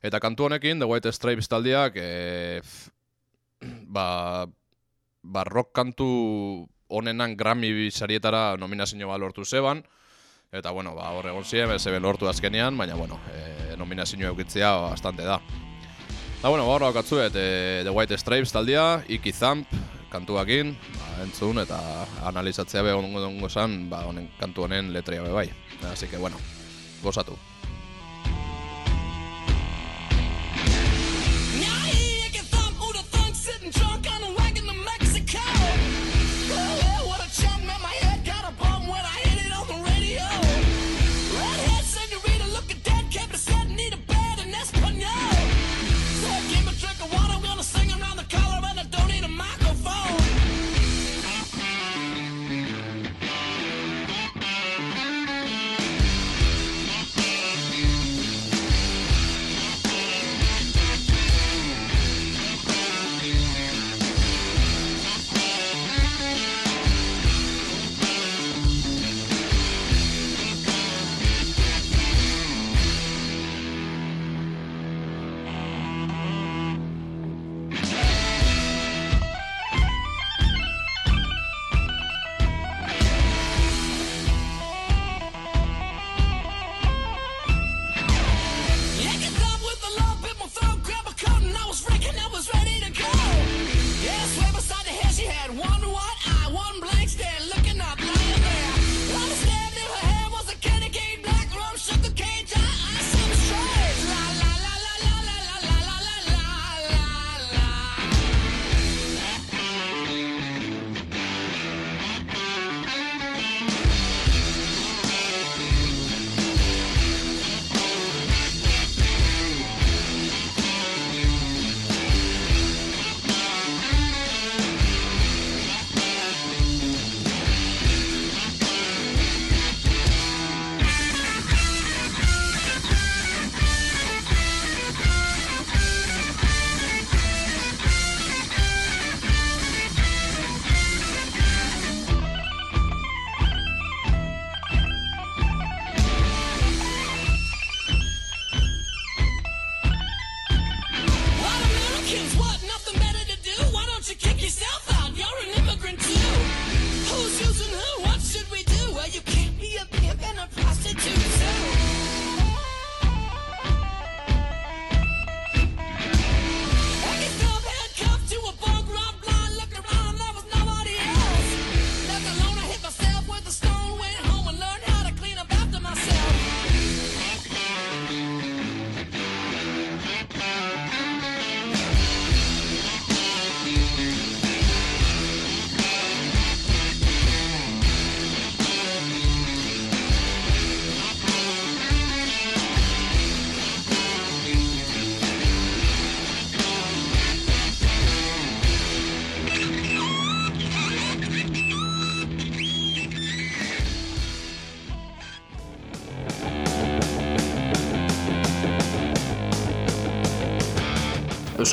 Eta 0.02 0.18
kantu 0.18 0.48
honekin, 0.48 0.80
The 0.80 0.88
White 0.88 1.12
Stripes 1.12 1.46
taldiak, 1.52 1.94
e, 2.00 2.58
f- 2.64 2.90
ba, 3.86 4.48
ba, 5.22 5.44
rock 5.44 5.70
kantu 5.76 6.68
honenan 6.92 7.36
Grammy 7.36 7.90
sarietara 7.90 8.56
nominazio 8.60 9.08
bat 9.08 9.20
lortu 9.20 9.44
zeban, 9.44 9.82
eta 10.52 10.70
bueno, 10.70 10.94
ba, 10.94 11.10
hor 11.16 11.30
egon 11.30 11.44
ziren, 11.44 11.78
zebe 11.80 12.00
lortu 12.00 12.28
azkenean, 12.28 12.76
baina 12.76 12.94
bueno, 12.94 13.18
e, 13.32 13.76
nominazio 13.76 14.28
eukitzea 14.28 14.72
bastante 14.90 15.24
da. 15.24 15.40
Da 16.42 16.48
bueno, 16.48 16.66
ba, 16.66 16.74
hor 16.74 16.82
bakatzuet, 16.90 17.32
e, 17.34 17.80
The 17.84 17.90
White 17.90 18.18
Stripes 18.18 18.52
taldia, 18.52 19.02
Iki 19.08 19.32
Thump, 19.32 19.72
kantuakin, 20.12 20.74
ba, 20.98 21.22
entzun 21.24 21.62
eta 21.62 21.78
analizatzea 22.28 22.84
be 22.84 22.92
ongo 22.92 23.48
esan, 23.48 23.88
ba, 23.90 24.04
honen 24.10 24.28
kantu 24.40 24.68
honen 24.68 24.92
letria 24.92 25.22
be 25.22 25.32
bai. 25.32 25.48
Así 25.90 26.06
que 26.06 26.18
bueno, 26.18 26.36
gozatu. 27.02 27.38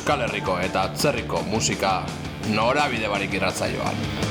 Euskal 0.09 0.23
Herriko 0.25 0.53
eta 0.57 0.87
atzerriko 0.89 1.43
musika 1.51 1.91
norabide 2.55 3.13
barik 3.13 3.37
irratzaioan. 3.37 4.28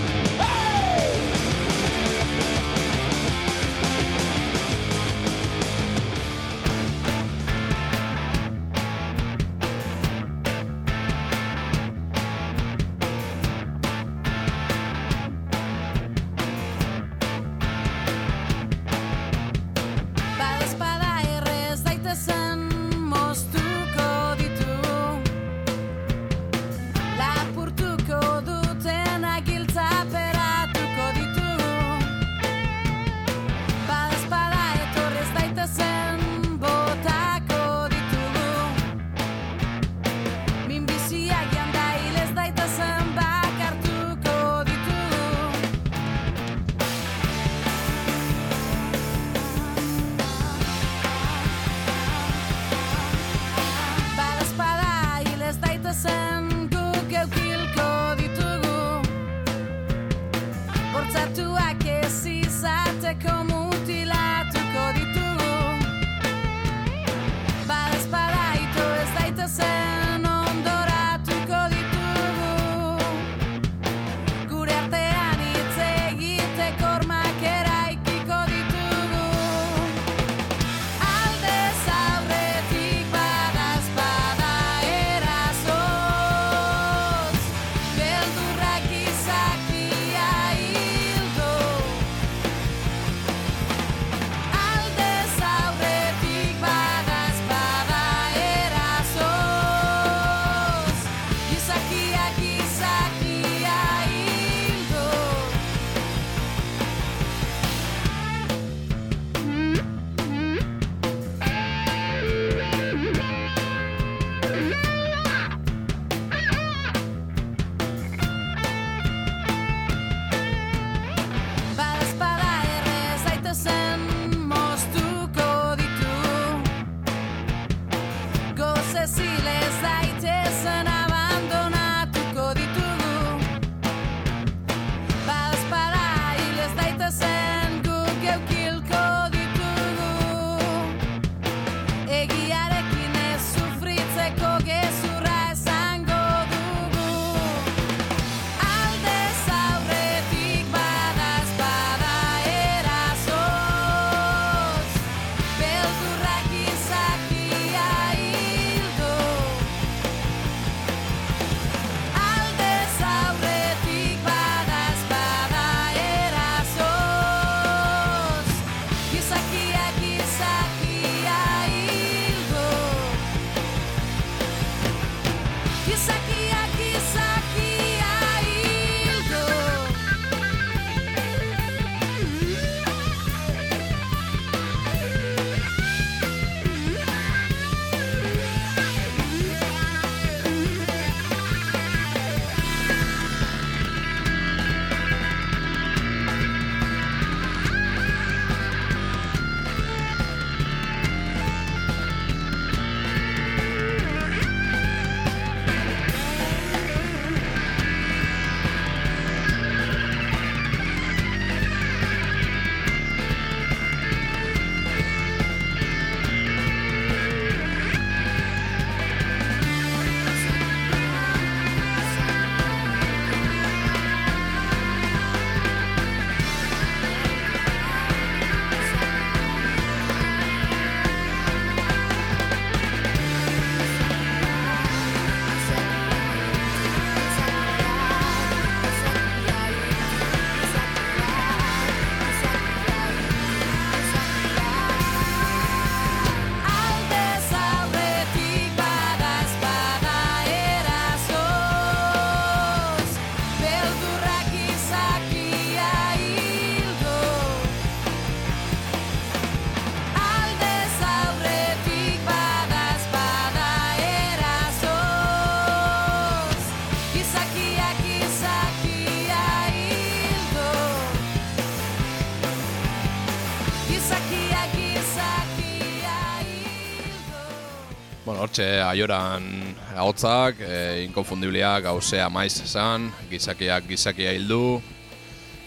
Hortxe 278.48 278.80
aioran 278.80 279.44
ahotzak, 279.92 280.62
e, 280.64 281.04
inkonfundibliak 281.04 281.84
gauzea 281.84 282.30
maiz 282.32 282.54
esan, 282.64 283.10
gizakiak 283.28 283.84
gizakia 283.88 284.32
hildu, 284.32 284.80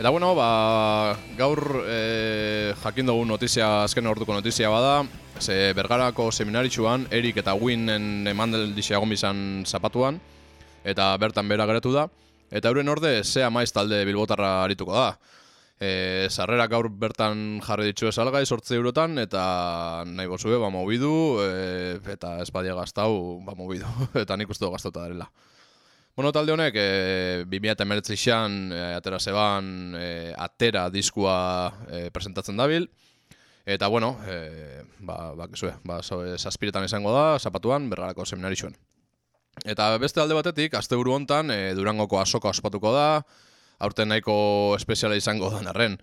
Eta 0.02 0.10
bueno, 0.10 0.32
ba, 0.34 1.14
gaur 1.38 1.60
e, 1.86 2.74
jakin 2.82 3.06
dugu 3.06 3.26
notizia, 3.30 3.84
azken 3.84 4.08
orduko 4.10 4.34
notizia 4.34 4.72
bada, 4.72 5.04
ze 5.38 5.76
bergarako 5.78 6.32
seminaritxuan, 6.32 7.04
Erik 7.14 7.38
eta 7.38 7.54
Winen 7.54 8.26
emandeldixe 8.26 8.96
egon 8.98 9.14
bizan 9.14 9.62
zapatuan, 9.68 10.18
eta 10.82 11.12
bertan 11.22 11.46
bera 11.52 11.68
geratu 11.70 11.94
da, 11.94 12.08
eta 12.50 12.72
euren 12.72 12.90
orde 12.90 13.12
zea 13.22 13.52
maiz 13.54 13.70
talde 13.76 14.02
bilbotarra 14.08 14.64
arituko 14.64 14.96
da. 14.96 15.12
E, 15.82 16.28
sarrera 16.30 16.68
gaur 16.70 16.92
bertan 16.94 17.58
jarri 17.66 17.88
ditzu 17.90 18.12
salgai 18.14 18.44
sortze 18.46 18.76
eurotan, 18.78 19.18
eta 19.18 20.04
nahi 20.06 20.30
bozue, 20.30 20.60
ba, 20.62 20.70
mobidu, 20.70 21.42
e, 21.42 21.96
eta 22.14 22.36
espadia 22.44 22.76
gaztau, 22.78 23.42
ba, 23.48 23.56
mobidu, 23.58 23.90
eta 24.24 24.38
nik 24.38 24.54
uste 24.54 24.68
du 24.68 24.70
gaztauta 24.70 25.08
darela. 25.08 25.32
Bueno, 26.14 26.30
talde 26.36 26.54
honek, 26.54 26.78
e, 26.78 27.46
2008an 27.50 28.60
e, 28.76 28.84
atera 29.00 29.18
zeban 29.18 29.96
e, 29.98 30.36
atera 30.38 30.90
diskua 30.94 31.38
e, 31.90 32.12
presentatzen 32.14 32.62
dabil. 32.62 32.86
Eta, 33.66 33.88
bueno, 33.88 34.20
e, 34.30 34.84
ba, 35.00 35.32
ba, 35.34 35.48
kesue, 35.50 35.74
ba, 35.82 36.04
so, 36.06 36.22
e, 36.22 36.38
zazpiretan 36.38 36.86
izango 36.86 37.10
da, 37.16 37.40
zapatuan, 37.40 37.90
bergarako 37.90 38.30
seminari 38.30 38.60
zuen. 38.60 38.78
Eta 39.66 39.96
beste 39.98 40.22
alde 40.22 40.38
batetik, 40.38 40.78
azte 40.78 41.00
buru 41.00 41.18
hontan, 41.18 41.50
e, 41.50 41.74
Durangoko 41.74 42.22
asoka 42.22 42.54
ospatuko 42.54 42.94
da, 42.94 43.08
aurten 43.82 44.12
nahiko 44.12 44.36
espeziala 44.78 45.18
izango 45.18 45.50
da 45.54 45.62
arren. 45.74 45.98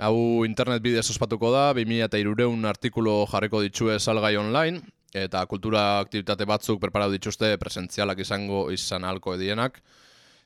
Hau 0.00 0.46
internet 0.48 0.80
bidez 0.82 1.10
ospatuko 1.12 1.50
da, 1.52 1.70
2003 1.76 2.64
artikulu 2.68 3.26
jarriko 3.28 3.60
ditxue 3.60 3.98
salgai 4.00 4.36
online, 4.40 4.80
eta 5.12 5.42
kultura 5.46 6.00
aktivitate 6.00 6.46
batzuk 6.48 6.80
preparatu 6.80 7.18
dituzte 7.18 7.56
presentzialak 7.60 8.22
izango 8.24 8.70
izan 8.72 9.04
halko 9.04 9.34
edienak. 9.36 9.82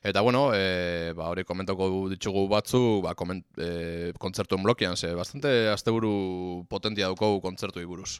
Eta 0.05 0.21
bueno, 0.21 0.51
e, 0.53 1.13
ba, 1.17 1.31
hori 1.31 1.45
komentoko 1.47 1.87
ditugu 2.11 2.43
batzu 2.51 3.01
ba, 3.01 3.15
koment, 3.17 3.45
e, 3.57 4.11
kontzertuen 4.21 4.61
blokean, 4.61 4.97
ze 4.97 5.15
bastante 5.15 5.49
asteburu 5.71 6.65
potentia 6.69 7.07
dukogu 7.09 7.39
kontzertu 7.41 7.81
buruz. 7.87 8.19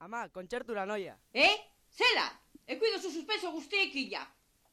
Ama, 0.00 0.28
kontzertura 0.32 0.86
noia. 0.86 1.18
Eh? 1.34 1.52
Zela? 1.92 2.30
Ekuido 2.66 2.98
zu 3.00 3.10
suspenso 3.10 3.50
guztiekin 3.52 4.10
ja. 4.10 4.22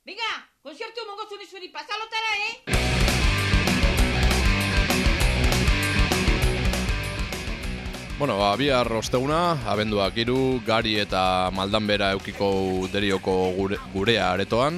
Venga, 0.10 0.32
konzertu 0.68 1.06
mongo 1.10 1.26
zuni 1.30 1.45
zuri 1.51 1.70
pasalotara, 1.76 2.34
eh? 2.49 2.54
Bueno, 8.20 8.38
ba, 8.38 8.54
bihar 8.56 8.88
osteguna, 8.93 9.58
abenduak 9.68 10.16
iru, 10.22 10.62
gari 10.66 10.93
eta 11.01 11.49
maldanbera 11.51 12.12
eukiko 12.16 12.47
derioko 12.93 13.34
gure, 13.58 13.80
gurea 13.91 14.30
aretoan, 14.36 14.78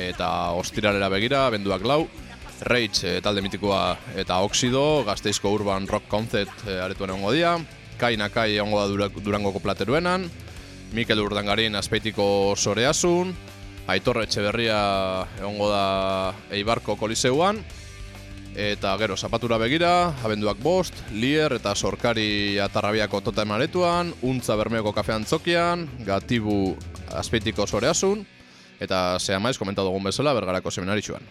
eta 0.00 0.30
ostiralera 0.58 1.10
begira, 1.12 1.44
abenduak 1.50 1.84
lau, 1.86 2.06
Rage 2.66 3.06
eh, 3.08 3.20
talde 3.24 3.40
mitikoa 3.44 3.94
eta 4.20 4.40
Oxido, 4.44 5.02
gazteizko 5.06 5.52
urban 5.56 5.86
rock 5.88 6.08
concert 6.12 6.50
eh, 6.68 6.80
aretoan 6.84 7.14
egongo 7.14 7.30
dira, 7.36 7.54
Kai 8.00 8.16
Nakai 8.20 8.56
egongo 8.56 8.80
da 8.80 8.88
Dura- 8.90 9.22
Durangoko 9.24 9.60
plateruenan, 9.64 10.26
Mikel 10.96 11.20
Urdangarin 11.22 11.76
azpeitiko 11.78 12.54
soreasun, 12.56 13.32
Aitor 13.90 14.22
Etxeberria 14.22 14.80
egongo 15.40 15.70
da 15.72 15.84
Eibarko 16.54 16.96
koliseuan, 16.96 17.58
Eta 18.50 18.96
gero, 18.98 19.14
zapatura 19.16 19.60
begira, 19.62 20.10
abenduak 20.26 20.58
bost, 20.58 20.96
lier 21.14 21.52
eta 21.54 21.70
sorkari 21.78 22.58
atarrabiako 22.58 23.20
tota 23.22 23.44
emaretuan, 23.46 24.10
untza 24.26 24.56
bermeoko 24.58 24.90
kafean 24.92 25.22
tzokian, 25.22 25.86
gatibu 26.02 26.74
azpeitiko 27.14 27.68
soreasun, 27.70 28.24
eta 28.82 29.20
zea 29.20 29.38
maiz, 29.38 29.54
komentatu 29.56 29.86
dugun 29.86 30.10
bezala, 30.10 30.34
bergarako 30.34 30.74
seminaritxuan. 30.74 31.22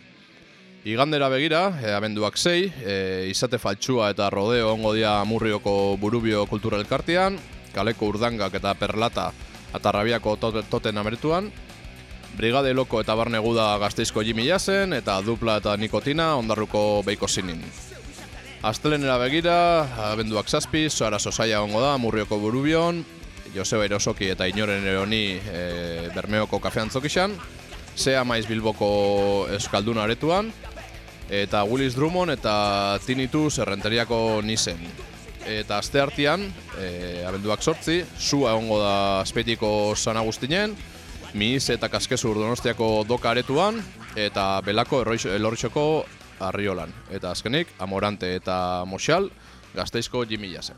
Igandera 0.88 1.28
begira, 1.28 1.66
e, 1.84 1.91
abenduak 1.91 2.39
sei, 2.39 2.72
e, 2.88 3.28
izate 3.28 3.60
faltsua 3.60 4.14
eta 4.16 4.30
rodeo 4.32 4.72
ongo 4.72 4.93
dia 4.95 5.18
amurrioko 5.20 5.97
burubio 5.99 6.45
kultura 6.47 6.80
elkartean, 6.80 7.36
kaleko 7.76 8.14
urdangak 8.14 8.55
eta 8.55 8.74
perlata 8.80 9.34
atarrabiako 9.76 10.38
tote, 10.39 10.64
toten 10.72 10.97
ameretuan, 10.97 11.51
Brigade 12.38 12.73
Loko 12.73 13.01
eta 13.01 13.15
Barne 13.15 13.39
Guda 13.39 13.77
gazteizko 13.82 14.23
Jimmy 14.23 14.47
Jasen 14.47 14.93
eta 14.93 15.19
Dupla 15.21 15.57
eta 15.59 15.75
Nikotina 15.77 16.36
ondarruko 16.39 17.01
beiko 17.05 17.27
zinin. 17.27 17.63
Astelenera 18.61 19.15
begira, 19.17 19.55
abenduak 20.11 20.49
zazpi, 20.49 20.89
Soara 20.89 21.19
Sosaia 21.19 21.61
ongo 21.63 21.80
da, 21.80 21.93
Murrioko 21.97 22.38
Burubion, 22.39 23.05
Joseba 23.55 23.86
Irosoki 23.88 24.27
eta 24.34 24.49
Inoren 24.51 24.84
Eroni 24.84 25.39
e, 25.39 26.09
Bermeoko 26.15 26.59
kafean 26.59 26.91
zokixan, 26.91 27.38
Sea 27.95 28.23
Maiz 28.23 28.45
Bilboko 28.47 29.47
Euskalduna 29.55 30.03
aretuan, 30.03 30.51
eta 31.30 31.63
Willis 31.63 31.95
Drummond 31.95 32.36
eta 32.36 32.99
Tinnitus 33.05 33.59
errenteriako 33.63 34.41
nisen. 34.43 34.82
Eta 35.47 35.80
aste 35.80 36.01
hartian, 36.03 36.43
e, 36.77 37.23
abenduak 37.25 37.63
sortzi, 37.63 38.01
sua 38.17 38.51
egongo 38.57 38.82
da 38.84 38.95
azpeitiko 39.21 39.95
San 39.95 40.19
Agustinen, 40.19 40.75
Miz 41.34 41.69
eta 41.69 41.89
Kaskezu 41.89 42.34
Donostiako 42.34 43.03
doka 43.07 43.30
aretuan, 43.30 43.77
eta 44.17 44.61
Belako 44.65 45.03
Elortxoko 45.03 46.05
Arriolan. 46.39 46.93
Eta 47.11 47.32
azkenik, 47.32 47.67
Amorante 47.80 48.34
eta 48.36 48.84
Moxal, 48.88 49.30
Gazteizko 49.75 50.25
Jimmy 50.25 50.51
Jasen. 50.53 50.77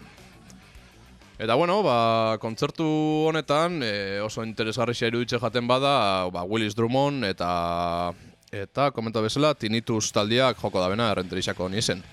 Eta 1.39 1.55
bueno, 1.55 1.81
ba, 1.81 2.37
kontzertu 2.41 2.85
honetan 3.29 3.79
e, 3.81 4.19
oso 4.21 4.43
interesgarria 4.43 5.07
iruditze 5.07 5.39
jaten 5.39 5.67
bada, 5.67 6.27
ba, 6.29 6.43
Willis 6.43 6.75
Drummond 6.75 7.25
eta 7.25 8.13
eta 8.51 8.91
komenta 8.91 9.23
bezala 9.23 9.53
Tinnitus 9.55 10.11
taldiak 10.11 10.59
joko 10.59 10.81
da 10.81 10.89
bena 10.91 11.11
errenterixako 11.11 11.69
nizen. 11.69 12.03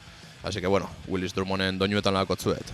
Así 0.45 0.61
que 0.61 0.67
bueno, 0.67 0.89
Willis 1.09 1.35
Drummonden 1.35 1.79
doinuetan 1.79 2.15
lakotzuet. 2.15 2.73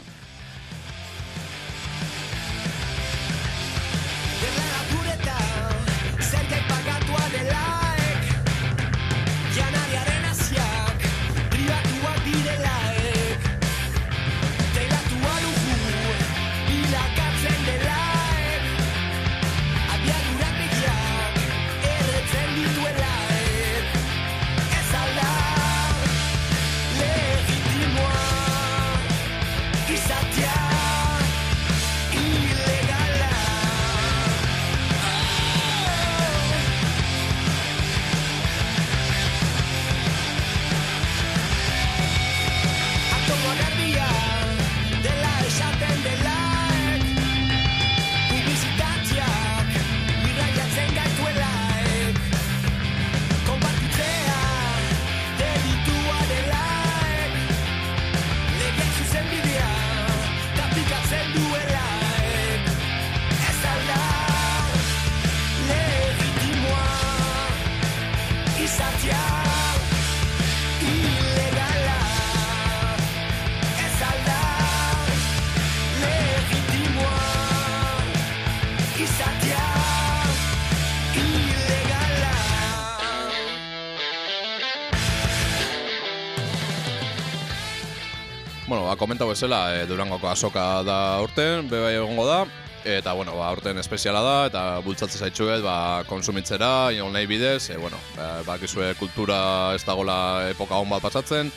Komentau 89.14 89.30
bezala, 89.30 89.76
e, 89.78 89.86
Durangoko 89.86 90.26
azoka 90.26 90.82
da 90.82 91.20
urten, 91.22 91.68
bebe 91.70 91.92
egongo 91.94 92.24
da, 92.26 92.40
eta, 92.82 93.12
bueno, 93.14 93.36
ba, 93.38 93.52
urten 93.54 93.78
espeziala 93.78 94.22
da, 94.26 94.32
eta 94.48 94.62
bultzatzen 94.82 95.20
zaitxuet, 95.22 95.62
ba, 95.62 96.02
konsumitzera, 96.08 96.90
nahi 96.90 97.26
bidez, 97.30 97.70
e, 97.70 97.76
bueno, 97.76 97.96
ba, 98.18 98.58
kultura 98.98 99.70
ez 99.76 99.84
dagola 99.84 100.48
epoka 100.50 100.74
hon 100.74 100.90
bat 100.90 101.00
pasatzen, 101.00 101.52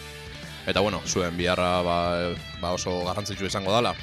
eta, 0.67 0.81
bueno, 0.81 1.01
zuen 1.07 1.35
biharra 1.35 1.81
ba, 1.81 1.97
ba 2.61 2.73
oso 2.73 3.03
garrantzitsu 3.05 3.47
izango 3.47 3.71
dala. 3.71 3.95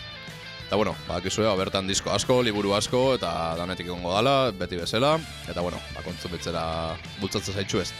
Eta, 0.66 0.74
bueno, 0.74 0.96
bakizue, 1.06 1.46
ba, 1.46 1.54
bertan 1.54 1.86
disko 1.86 2.10
asko, 2.10 2.42
liburu 2.42 2.74
asko, 2.74 3.14
eta 3.14 3.54
danetik 3.54 3.86
egongo 3.86 4.16
dala, 4.16 4.50
beti 4.50 4.82
bezala, 4.82 5.14
eta, 5.46 5.60
bueno, 5.60 5.78
ba, 5.94 6.02
kontsumitzera 6.02 6.64
bultzatzen 7.20 7.54
zaitxuet. 7.54 7.94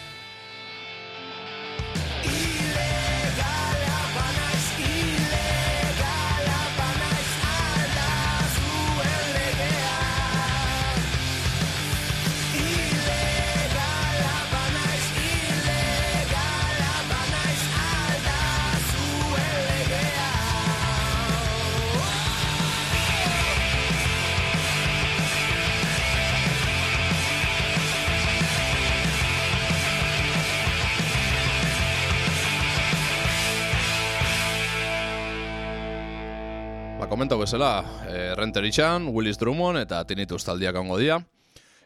Bezala, 37.55 37.85
e, 38.11 38.35
Renter 38.35 38.65
Itxan, 38.67 39.05
Willis 39.15 39.39
Drummond 39.39 39.79
eta 39.79 40.01
Tinnitus 40.09 40.43
taldiak 40.43 40.75
ongo 40.75 40.97
dia. 40.99 41.21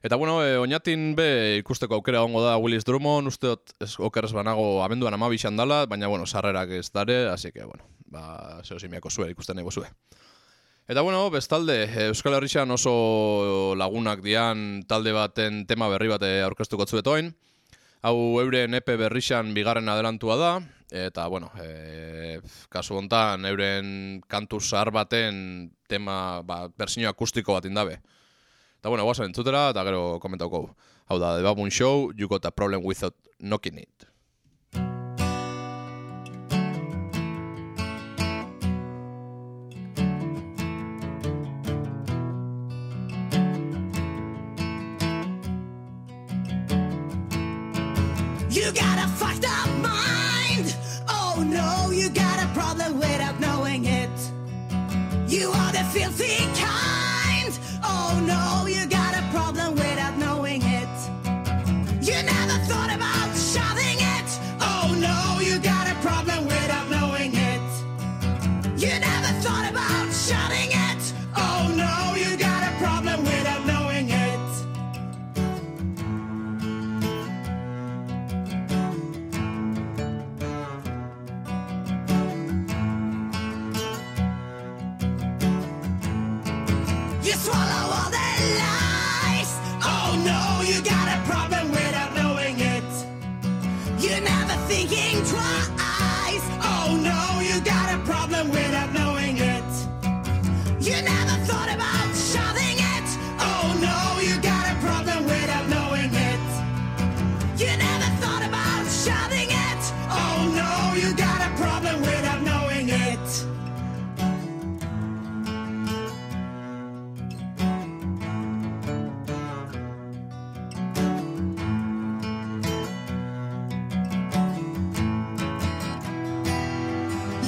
Eta 0.01 0.17
bueno, 0.17 0.39
e, 0.41 0.55
oinatin 0.57 1.11
be 1.13 1.59
ikusteko 1.59 1.99
aukera 1.99 2.23
ongo 2.25 2.41
da 2.41 2.55
Willis 2.57 2.87
Drummond, 2.89 3.29
usteot 3.29 3.75
ez 3.85 3.91
okerrez 4.01 4.33
banago 4.33 4.81
abenduan 4.81 5.13
amabixan 5.13 5.61
dala, 5.61 5.83
baina 5.85 6.09
bueno, 6.09 6.25
sarrerak 6.25 6.73
ez 6.73 6.89
dare, 6.89 7.29
así 7.29 7.53
que 7.53 7.67
bueno, 7.67 7.85
ba, 8.07 8.63
zeo 8.65 8.79
simiako 8.81 9.11
zue, 9.11 9.29
ikusten 9.35 9.61
nahi 9.61 9.69
zue. 9.71 9.91
Eta 10.89 11.03
bueno, 11.03 11.29
bestalde, 11.29 11.85
Euskal 12.07 12.39
Herrixan 12.39 12.71
oso 12.71 13.75
lagunak 13.77 14.25
dian 14.25 14.87
talde 14.89 15.13
baten 15.13 15.67
tema 15.67 15.91
berri 15.93 16.09
bate 16.09 16.41
aurkeztuko 16.47 16.87
zuetoin. 16.87 17.35
Hau 18.09 18.41
euren 18.41 18.73
epe 18.73 18.95
berrixan 18.97 19.51
bigarren 19.53 19.89
adelantua 19.93 20.37
da, 20.41 20.53
eta 20.89 21.27
bueno, 21.29 21.51
e, 21.61 22.39
kasu 22.73 22.97
hontan 22.97 23.45
euren 23.45 23.91
kantu 24.33 24.63
zahar 24.65 24.89
baten 24.97 25.69
tema, 25.93 26.41
ba, 26.41 26.63
bersio 26.73 27.11
akustiko 27.11 27.59
bat 27.59 27.69
indabe. 27.69 27.99
Eta 28.81 28.89
bueno, 28.89 29.05
guazen 29.05 29.29
entzutera, 29.29 29.67
eta 29.75 29.85
gero 29.85 30.03
komentauko. 30.25 30.63
Hau 31.13 31.19
da, 31.21 31.35
The 31.37 31.45
Baboon 31.45 31.69
Show, 31.69 32.15
You 32.17 32.33
Got 32.33 32.49
a 32.49 32.51
Problem 32.51 32.81
Without 32.81 33.17
Knocking 33.41 33.83
It. 33.85 34.08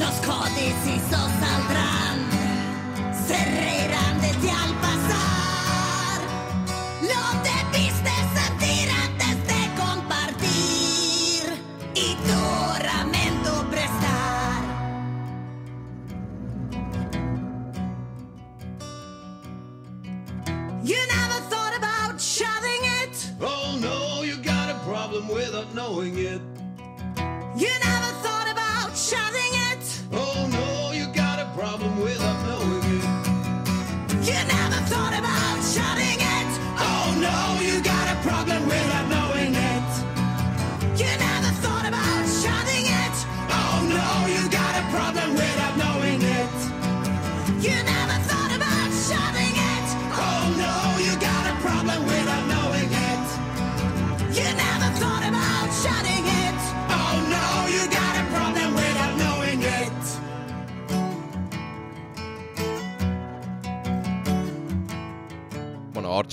Los 0.01 0.14
codiciosos 0.22 1.30
saldrán, 1.40 2.16
se 3.26 3.36
reirán 3.44 4.18
de 4.22 4.28
ti 4.40 4.48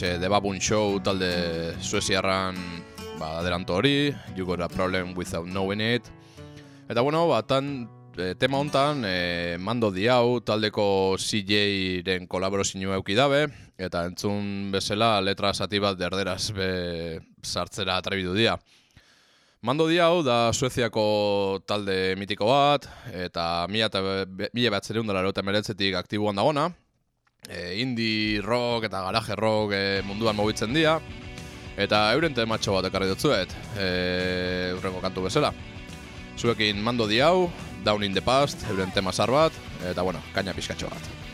Hortxe, 0.07 0.19
The 0.19 0.29
Baboon 0.29 0.59
Show 0.61 0.99
talde 1.03 1.75
sueziarran 1.81 2.55
ba, 3.19 3.39
adelanto 3.39 3.75
hori, 3.75 4.15
You 4.35 4.45
Got 4.45 4.61
a 4.61 4.67
Problem 4.69 5.13
Without 5.15 5.45
Knowing 5.45 5.81
It. 5.81 6.03
Eta 6.87 7.01
bueno, 7.01 7.27
ba, 7.27 7.41
tan, 7.43 7.89
e, 8.15 8.35
tema 8.35 8.57
hontan, 8.57 9.03
e, 9.05 9.57
mando 9.59 9.91
diau 9.91 10.39
taldeko 10.39 11.17
CJ-ren 11.19 12.27
kolaborazioa 12.27 12.95
euki 12.95 13.15
dabe, 13.15 13.47
eta 13.77 14.05
entzun 14.07 14.71
bezala 14.71 15.19
letra 15.21 15.53
zati 15.53 15.79
bat 15.79 15.97
derderaz 15.99 16.51
be 16.55 17.19
sartzera 17.43 17.97
atrebidu 17.97 18.33
dia. 18.33 18.57
Mando 19.61 19.89
diau 19.89 20.23
da 20.23 20.53
Sueziako 20.53 21.59
talde 21.67 22.15
mitiko 22.15 22.47
bat, 22.47 22.87
eta 23.11 23.67
mila, 23.67 23.91
eta 23.91 24.25
mila 24.53 24.75
batzereun 24.77 25.07
dela 25.07 25.43
meretzetik 25.43 25.95
aktiboan 25.95 26.35
dagona, 26.35 26.71
e, 27.49 27.79
indie 27.81 28.41
rock 28.41 28.87
eta 28.87 29.01
garaje 29.07 29.35
rock 29.35 29.73
e, 29.73 30.01
munduan 30.07 30.35
mugitzen 30.35 30.73
dira. 30.73 30.99
Eta 31.77 32.07
euren 32.15 32.33
tematxo 32.33 32.73
bat 32.73 32.89
ekarri 32.89 33.09
dutzuet 33.11 33.53
e, 33.77 33.87
urrengo 34.77 35.01
kantu 35.03 35.27
bezala. 35.29 35.53
Zuekin 36.37 36.81
mando 36.83 37.07
di 37.07 37.21
hau 37.21 37.49
Down 37.83 38.03
in 38.03 38.13
the 38.13 38.21
Past, 38.21 38.65
euren 38.69 38.91
tema 38.91 39.13
zar 39.13 39.31
bat 39.31 39.53
eta 39.85 40.01
bueno, 40.03 40.21
kaina 40.33 40.53
pizkatxo 40.53 40.89
bat 40.91 41.26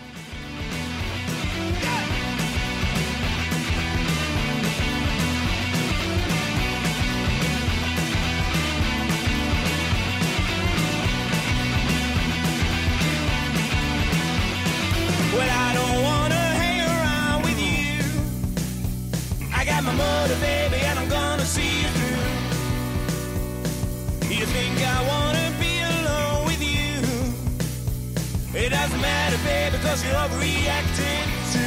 because 29.94 30.06
you're 30.06 30.40
reacting 30.40 31.30
to. 31.52 31.66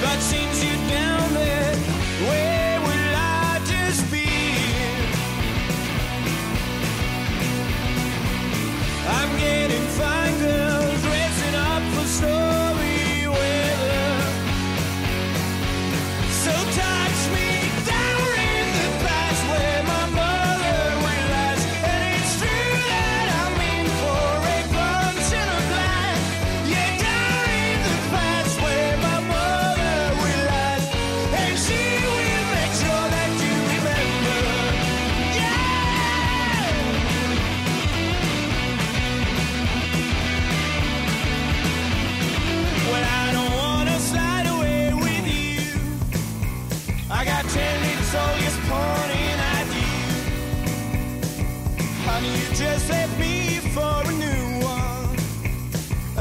But 0.00 0.18
seems 0.20 0.64
you've 0.64 0.88
been. 0.88 1.15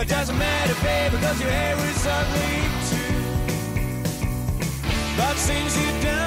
it 0.06 0.10
doesn't 0.10 0.38
matter, 0.38 0.76
babe, 0.84 1.12
because 1.12 1.42
your 1.42 1.50
hair 1.50 1.76
is 1.78 2.06
ugly 2.06 2.62
too. 2.90 3.16
But 5.18 5.36
since 5.36 5.78
you've 5.78 6.04
done. 6.04 6.25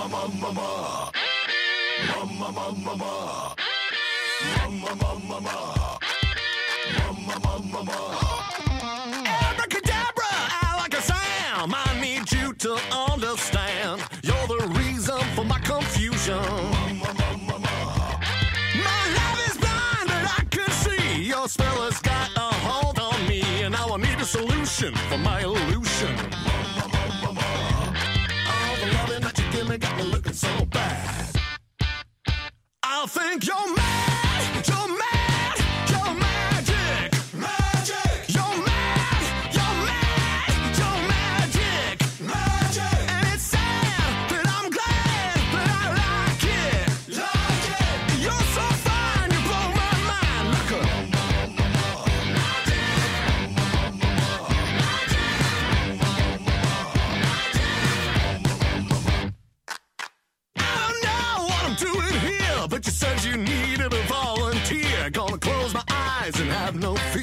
Mama, 0.00 0.32
mama, 0.40 1.12
mama, 2.08 2.32
mama, 2.38 2.72
mama, 2.72 3.12
mama, 4.40 5.54
mama, 6.48 7.36
mama, 7.36 7.80
ma. 7.82 7.98
Mamma. 8.80 9.28
Abracadabra, 9.50 10.32
I 10.32 10.76
like 10.78 10.94
a 10.94 11.02
sound. 11.02 11.74
I 11.76 12.00
need 12.00 12.32
you 12.32 12.54
to 12.54 12.78
understand. 12.90 14.00
You're 14.22 14.46
the 14.46 14.72
reason 14.78 15.20
for 15.36 15.44
my 15.44 15.58
confusion. 15.58 16.38
Mamma, 16.38 17.36
mamma. 17.46 18.20
My 18.88 19.02
love 19.18 19.38
is 19.48 19.56
blind, 19.58 20.08
but 20.08 20.24
I 20.38 20.44
can 20.50 20.70
see 20.70 21.24
your 21.24 21.46
spell 21.46 21.82
has 21.82 22.00
got 22.00 22.30
a 22.36 22.54
hold 22.64 22.98
on 22.98 23.28
me, 23.28 23.42
and 23.64 23.74
now 23.74 23.90
I 23.92 23.98
need 23.98 24.18
a 24.18 24.24
solution 24.24 24.94
for 25.10 25.18
my 25.18 25.42
illusion. 25.42 26.16
got 29.80 29.96
me 29.96 30.04
looking 30.04 30.32
so 30.32 30.64
bad. 30.66 31.36
I 32.82 33.06
think 33.06 33.46
you're 33.46 33.74
mad, 33.74 34.68
you're 34.68 34.98
mad. 34.98 35.09
no 66.80 66.94
fear. 66.94 67.19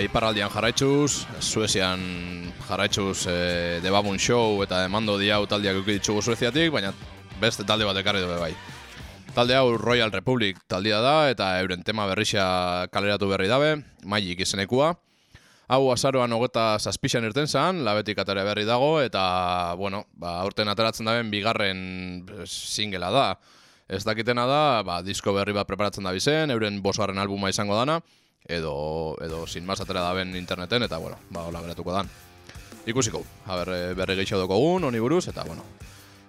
Iparraldian 0.00 0.48
jarraitzuz, 0.48 1.26
Suezian 1.40 2.00
jarraitzuz 2.68 3.26
e, 3.28 3.80
The 3.82 3.90
Baboon 3.92 4.18
Show 4.18 4.62
eta 4.64 4.80
demando 4.84 5.18
diau 5.20 5.44
taldeak 5.46 5.82
ditugu 5.84 6.22
Sueziatik, 6.22 6.72
baina 6.72 6.94
beste 7.42 7.66
talde 7.68 7.84
bat 7.84 7.98
ekarri 8.00 8.22
dugu 8.24 8.38
bai. 8.40 8.54
Talde 9.36 9.56
hau 9.56 9.76
Royal 9.76 10.12
Republic 10.12 10.58
taldea 10.68 11.00
da 11.00 11.16
eta 11.32 11.46
euren 11.62 11.82
tema 11.84 12.06
berrisa 12.08 12.86
kaleratu 12.92 13.28
berri 13.30 13.48
dabe, 13.48 13.78
Magic 14.04 14.40
izenekua. 14.44 14.94
Hau 15.72 15.86
azaroan 15.92 16.32
hogeta 16.36 16.78
zazpixan 16.78 17.24
irten 17.24 17.48
zan, 17.48 17.80
labetik 17.84 18.18
atare 18.20 18.42
berri 18.44 18.66
dago, 18.68 18.98
eta, 19.00 19.74
bueno, 19.80 20.02
ba, 20.12 20.38
aurten 20.42 20.68
ateratzen 20.68 21.08
daben 21.08 21.30
bigarren 21.32 21.78
eh, 22.28 22.44
singela 22.46 23.08
da. 23.14 23.26
Ez 23.88 24.02
dakitena 24.04 24.44
da, 24.48 24.64
ba, 24.84 25.00
disko 25.06 25.32
berri 25.32 25.54
bat 25.56 25.68
preparatzen 25.68 26.04
da 26.04 26.12
bizen, 26.12 26.52
euren 26.52 26.82
bosgarren 26.84 27.20
albuma 27.22 27.48
izango 27.52 27.78
dana, 27.78 28.02
edo, 28.48 29.16
edo 29.22 29.46
sin 29.46 29.66
mas 29.66 29.80
atera 29.80 30.02
daben 30.02 30.36
interneten, 30.36 30.82
eta, 30.82 30.98
bueno, 30.98 31.18
ba, 31.30 31.46
hola 31.46 31.62
geratuko 31.62 31.92
dan. 31.92 32.10
Ikusiko, 32.86 33.22
haber, 33.46 33.68
eh, 33.74 33.94
berri 33.94 34.16
gehiago 34.18 34.42
dukogun, 34.42 34.84
honi 34.84 34.98
buruz, 34.98 35.28
eta, 35.28 35.44
bueno. 35.44 35.64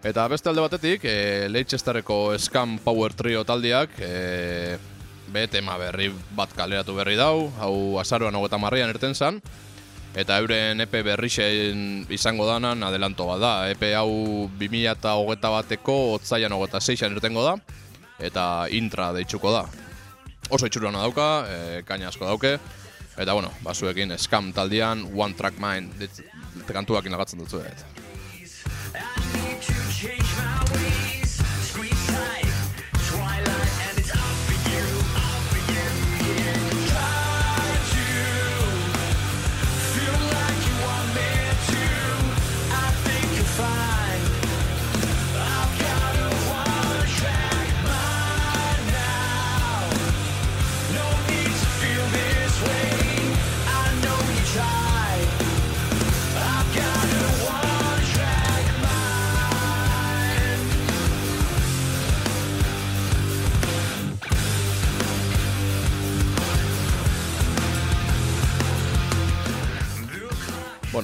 Eta 0.03 0.28
beste 0.28 0.49
alde 0.49 0.61
batetik, 0.61 1.05
e, 1.07 1.47
Leicestesterreko 1.49 2.38
Scam 2.38 2.78
Power 2.84 3.14
Trio 3.14 3.45
taldeak, 3.47 3.95
e, 3.99 4.78
be 5.32 5.47
tema 5.47 5.78
berri 5.80 6.09
bat 6.36 6.51
kaleratu 6.53 6.93
berri 6.97 7.16
dau, 7.16 7.47
hau 7.64 7.99
azaroan 8.01 8.36
hogeta 8.36 8.59
marrian 8.59 8.91
erten 8.91 9.16
zan, 9.16 9.39
eta 10.14 10.38
euren 10.43 10.84
EP 10.84 10.91
berrixen 11.07 12.03
izango 12.11 12.45
danan 12.45 12.84
adelanto 12.84 13.26
bat 13.32 13.39
da. 13.41 13.53
EP 13.72 13.88
hau 13.95 14.49
2008 14.59 15.53
bateko 15.55 15.97
otzaian 16.20 16.51
hogeta 16.51 16.82
seixan 16.82 17.16
ertengo 17.16 17.47
da, 17.47 17.55
eta 18.20 18.68
intra 18.76 19.14
deitzuko 19.16 19.55
da. 19.55 19.66
Oso 20.53 20.67
itxurana 20.69 21.01
dauka, 21.01 21.27
e, 21.49 21.81
kaina 21.87 22.11
asko 22.11 22.27
dauke, 22.29 22.51
eta 23.17 23.33
bueno, 23.33 23.49
basuekin 23.65 24.13
Scam 24.21 24.51
taldean 24.53 25.07
One 25.17 25.33
Track 25.33 25.57
Mind 25.61 25.97
dit- 25.97 26.21
kantuak 26.69 27.05
inagatzen 27.09 27.39
dutzu. 27.41 27.63
Eta. 27.65 27.85
Bueno, 28.93 30.52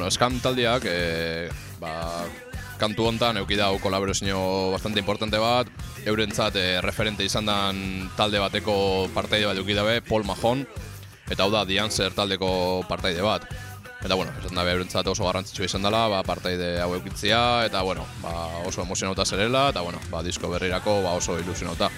Scam 0.10 0.40
taldeak, 0.42 0.86
e, 0.90 1.50
ba, 1.80 2.26
kantu 2.82 3.06
hontan 3.10 3.38
euki 3.42 3.58
dau 3.60 3.78
kolaborazio 3.84 4.72
bastante 4.74 5.02
importante 5.02 5.38
bat, 5.38 5.70
eurentzat 6.08 6.56
e, 6.56 6.82
referente 6.82 7.26
izan 7.28 7.46
dan 7.46 8.10
talde 8.18 8.42
bateko 8.42 9.10
partaide 9.14 9.46
bat 9.50 9.60
euki 9.62 9.76
dabe, 9.78 10.00
Paul 10.02 10.26
Mahon, 10.26 10.66
eta 11.30 11.46
hau 11.46 11.52
da 11.54 11.66
Answer 11.84 12.16
taldeko 12.16 12.84
partaide 12.90 13.22
bat. 13.22 13.46
Eta 14.00 14.16
bueno, 14.16 14.32
esan 14.40 14.56
dabe 14.56 14.72
eurentzat 14.72 15.08
oso 15.12 15.26
garrantzitsua 15.28 15.66
izan 15.68 15.84
dela, 15.84 16.08
ba, 16.08 16.24
partaide 16.24 16.80
hau 16.82 16.94
eukitzia, 16.96 17.66
eta 17.68 17.82
bueno, 17.84 18.06
ba, 18.24 18.64
oso 18.66 18.82
emozionauta 18.82 19.26
zerela, 19.26 19.70
eta 19.70 19.82
bueno, 19.82 20.00
ba, 20.10 20.24
disko 20.24 20.50
berrirako 20.50 21.02
ba, 21.04 21.18
oso 21.20 21.38
ilusionauta. 21.38 21.92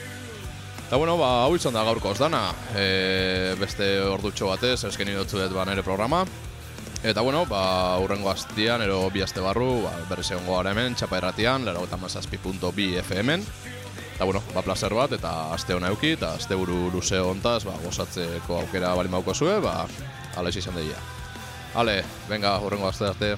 Eta 0.87 0.97
bueno, 0.97 1.15
ba, 1.17 1.45
hau 1.45 1.55
izan 1.55 1.77
da 1.77 1.85
gaurko 1.87 2.13
dana, 2.17 2.49
e, 2.75 3.53
beste 3.59 4.01
ordutxo 4.01 4.49
batez, 4.49 4.83
esken 4.89 5.13
idotzuet 5.13 5.53
ba, 5.53 5.63
nere 5.69 5.85
programa, 5.85 6.25
Eta 7.03 7.21
bueno, 7.21 7.47
ba, 7.47 7.97
urrengo 7.97 8.29
astian, 8.29 8.83
ero 8.85 9.09
bi 9.09 9.23
aste 9.25 9.41
barru, 9.41 9.81
ba, 9.81 9.91
berriz 10.09 10.27
egongo 10.31 10.59
gara 10.59 10.75
hemen, 10.75 10.93
txapa 10.93 11.17
erratian, 11.17 11.65
lero 11.65 11.81
eta 11.87 11.97
mazazpi.bi 11.97 12.85
FM-en. 13.01 13.45
Eta 14.15 14.27
bueno, 14.29 14.43
ba, 14.53 14.61
placer 14.61 14.93
bat, 14.93 15.15
eta 15.17 15.31
aste 15.55 15.73
hona 15.73 15.89
euki, 15.89 16.13
eta 16.19 16.35
aste 16.37 16.53
buru 16.55 16.91
luze 16.93 17.17
hontaz, 17.17 17.63
ba, 17.65 17.73
gozatzeko 17.81 18.59
aukera 18.59 18.93
bali 18.93 19.09
mauko 19.09 19.33
zue, 19.33 19.57
ba, 19.65 19.87
ala 20.37 20.53
izan 20.53 20.77
deia. 20.77 21.01
Ale, 21.73 22.03
venga, 22.29 22.59
urrengo 22.61 22.91
aste 22.91 23.09
arte. 23.09 23.33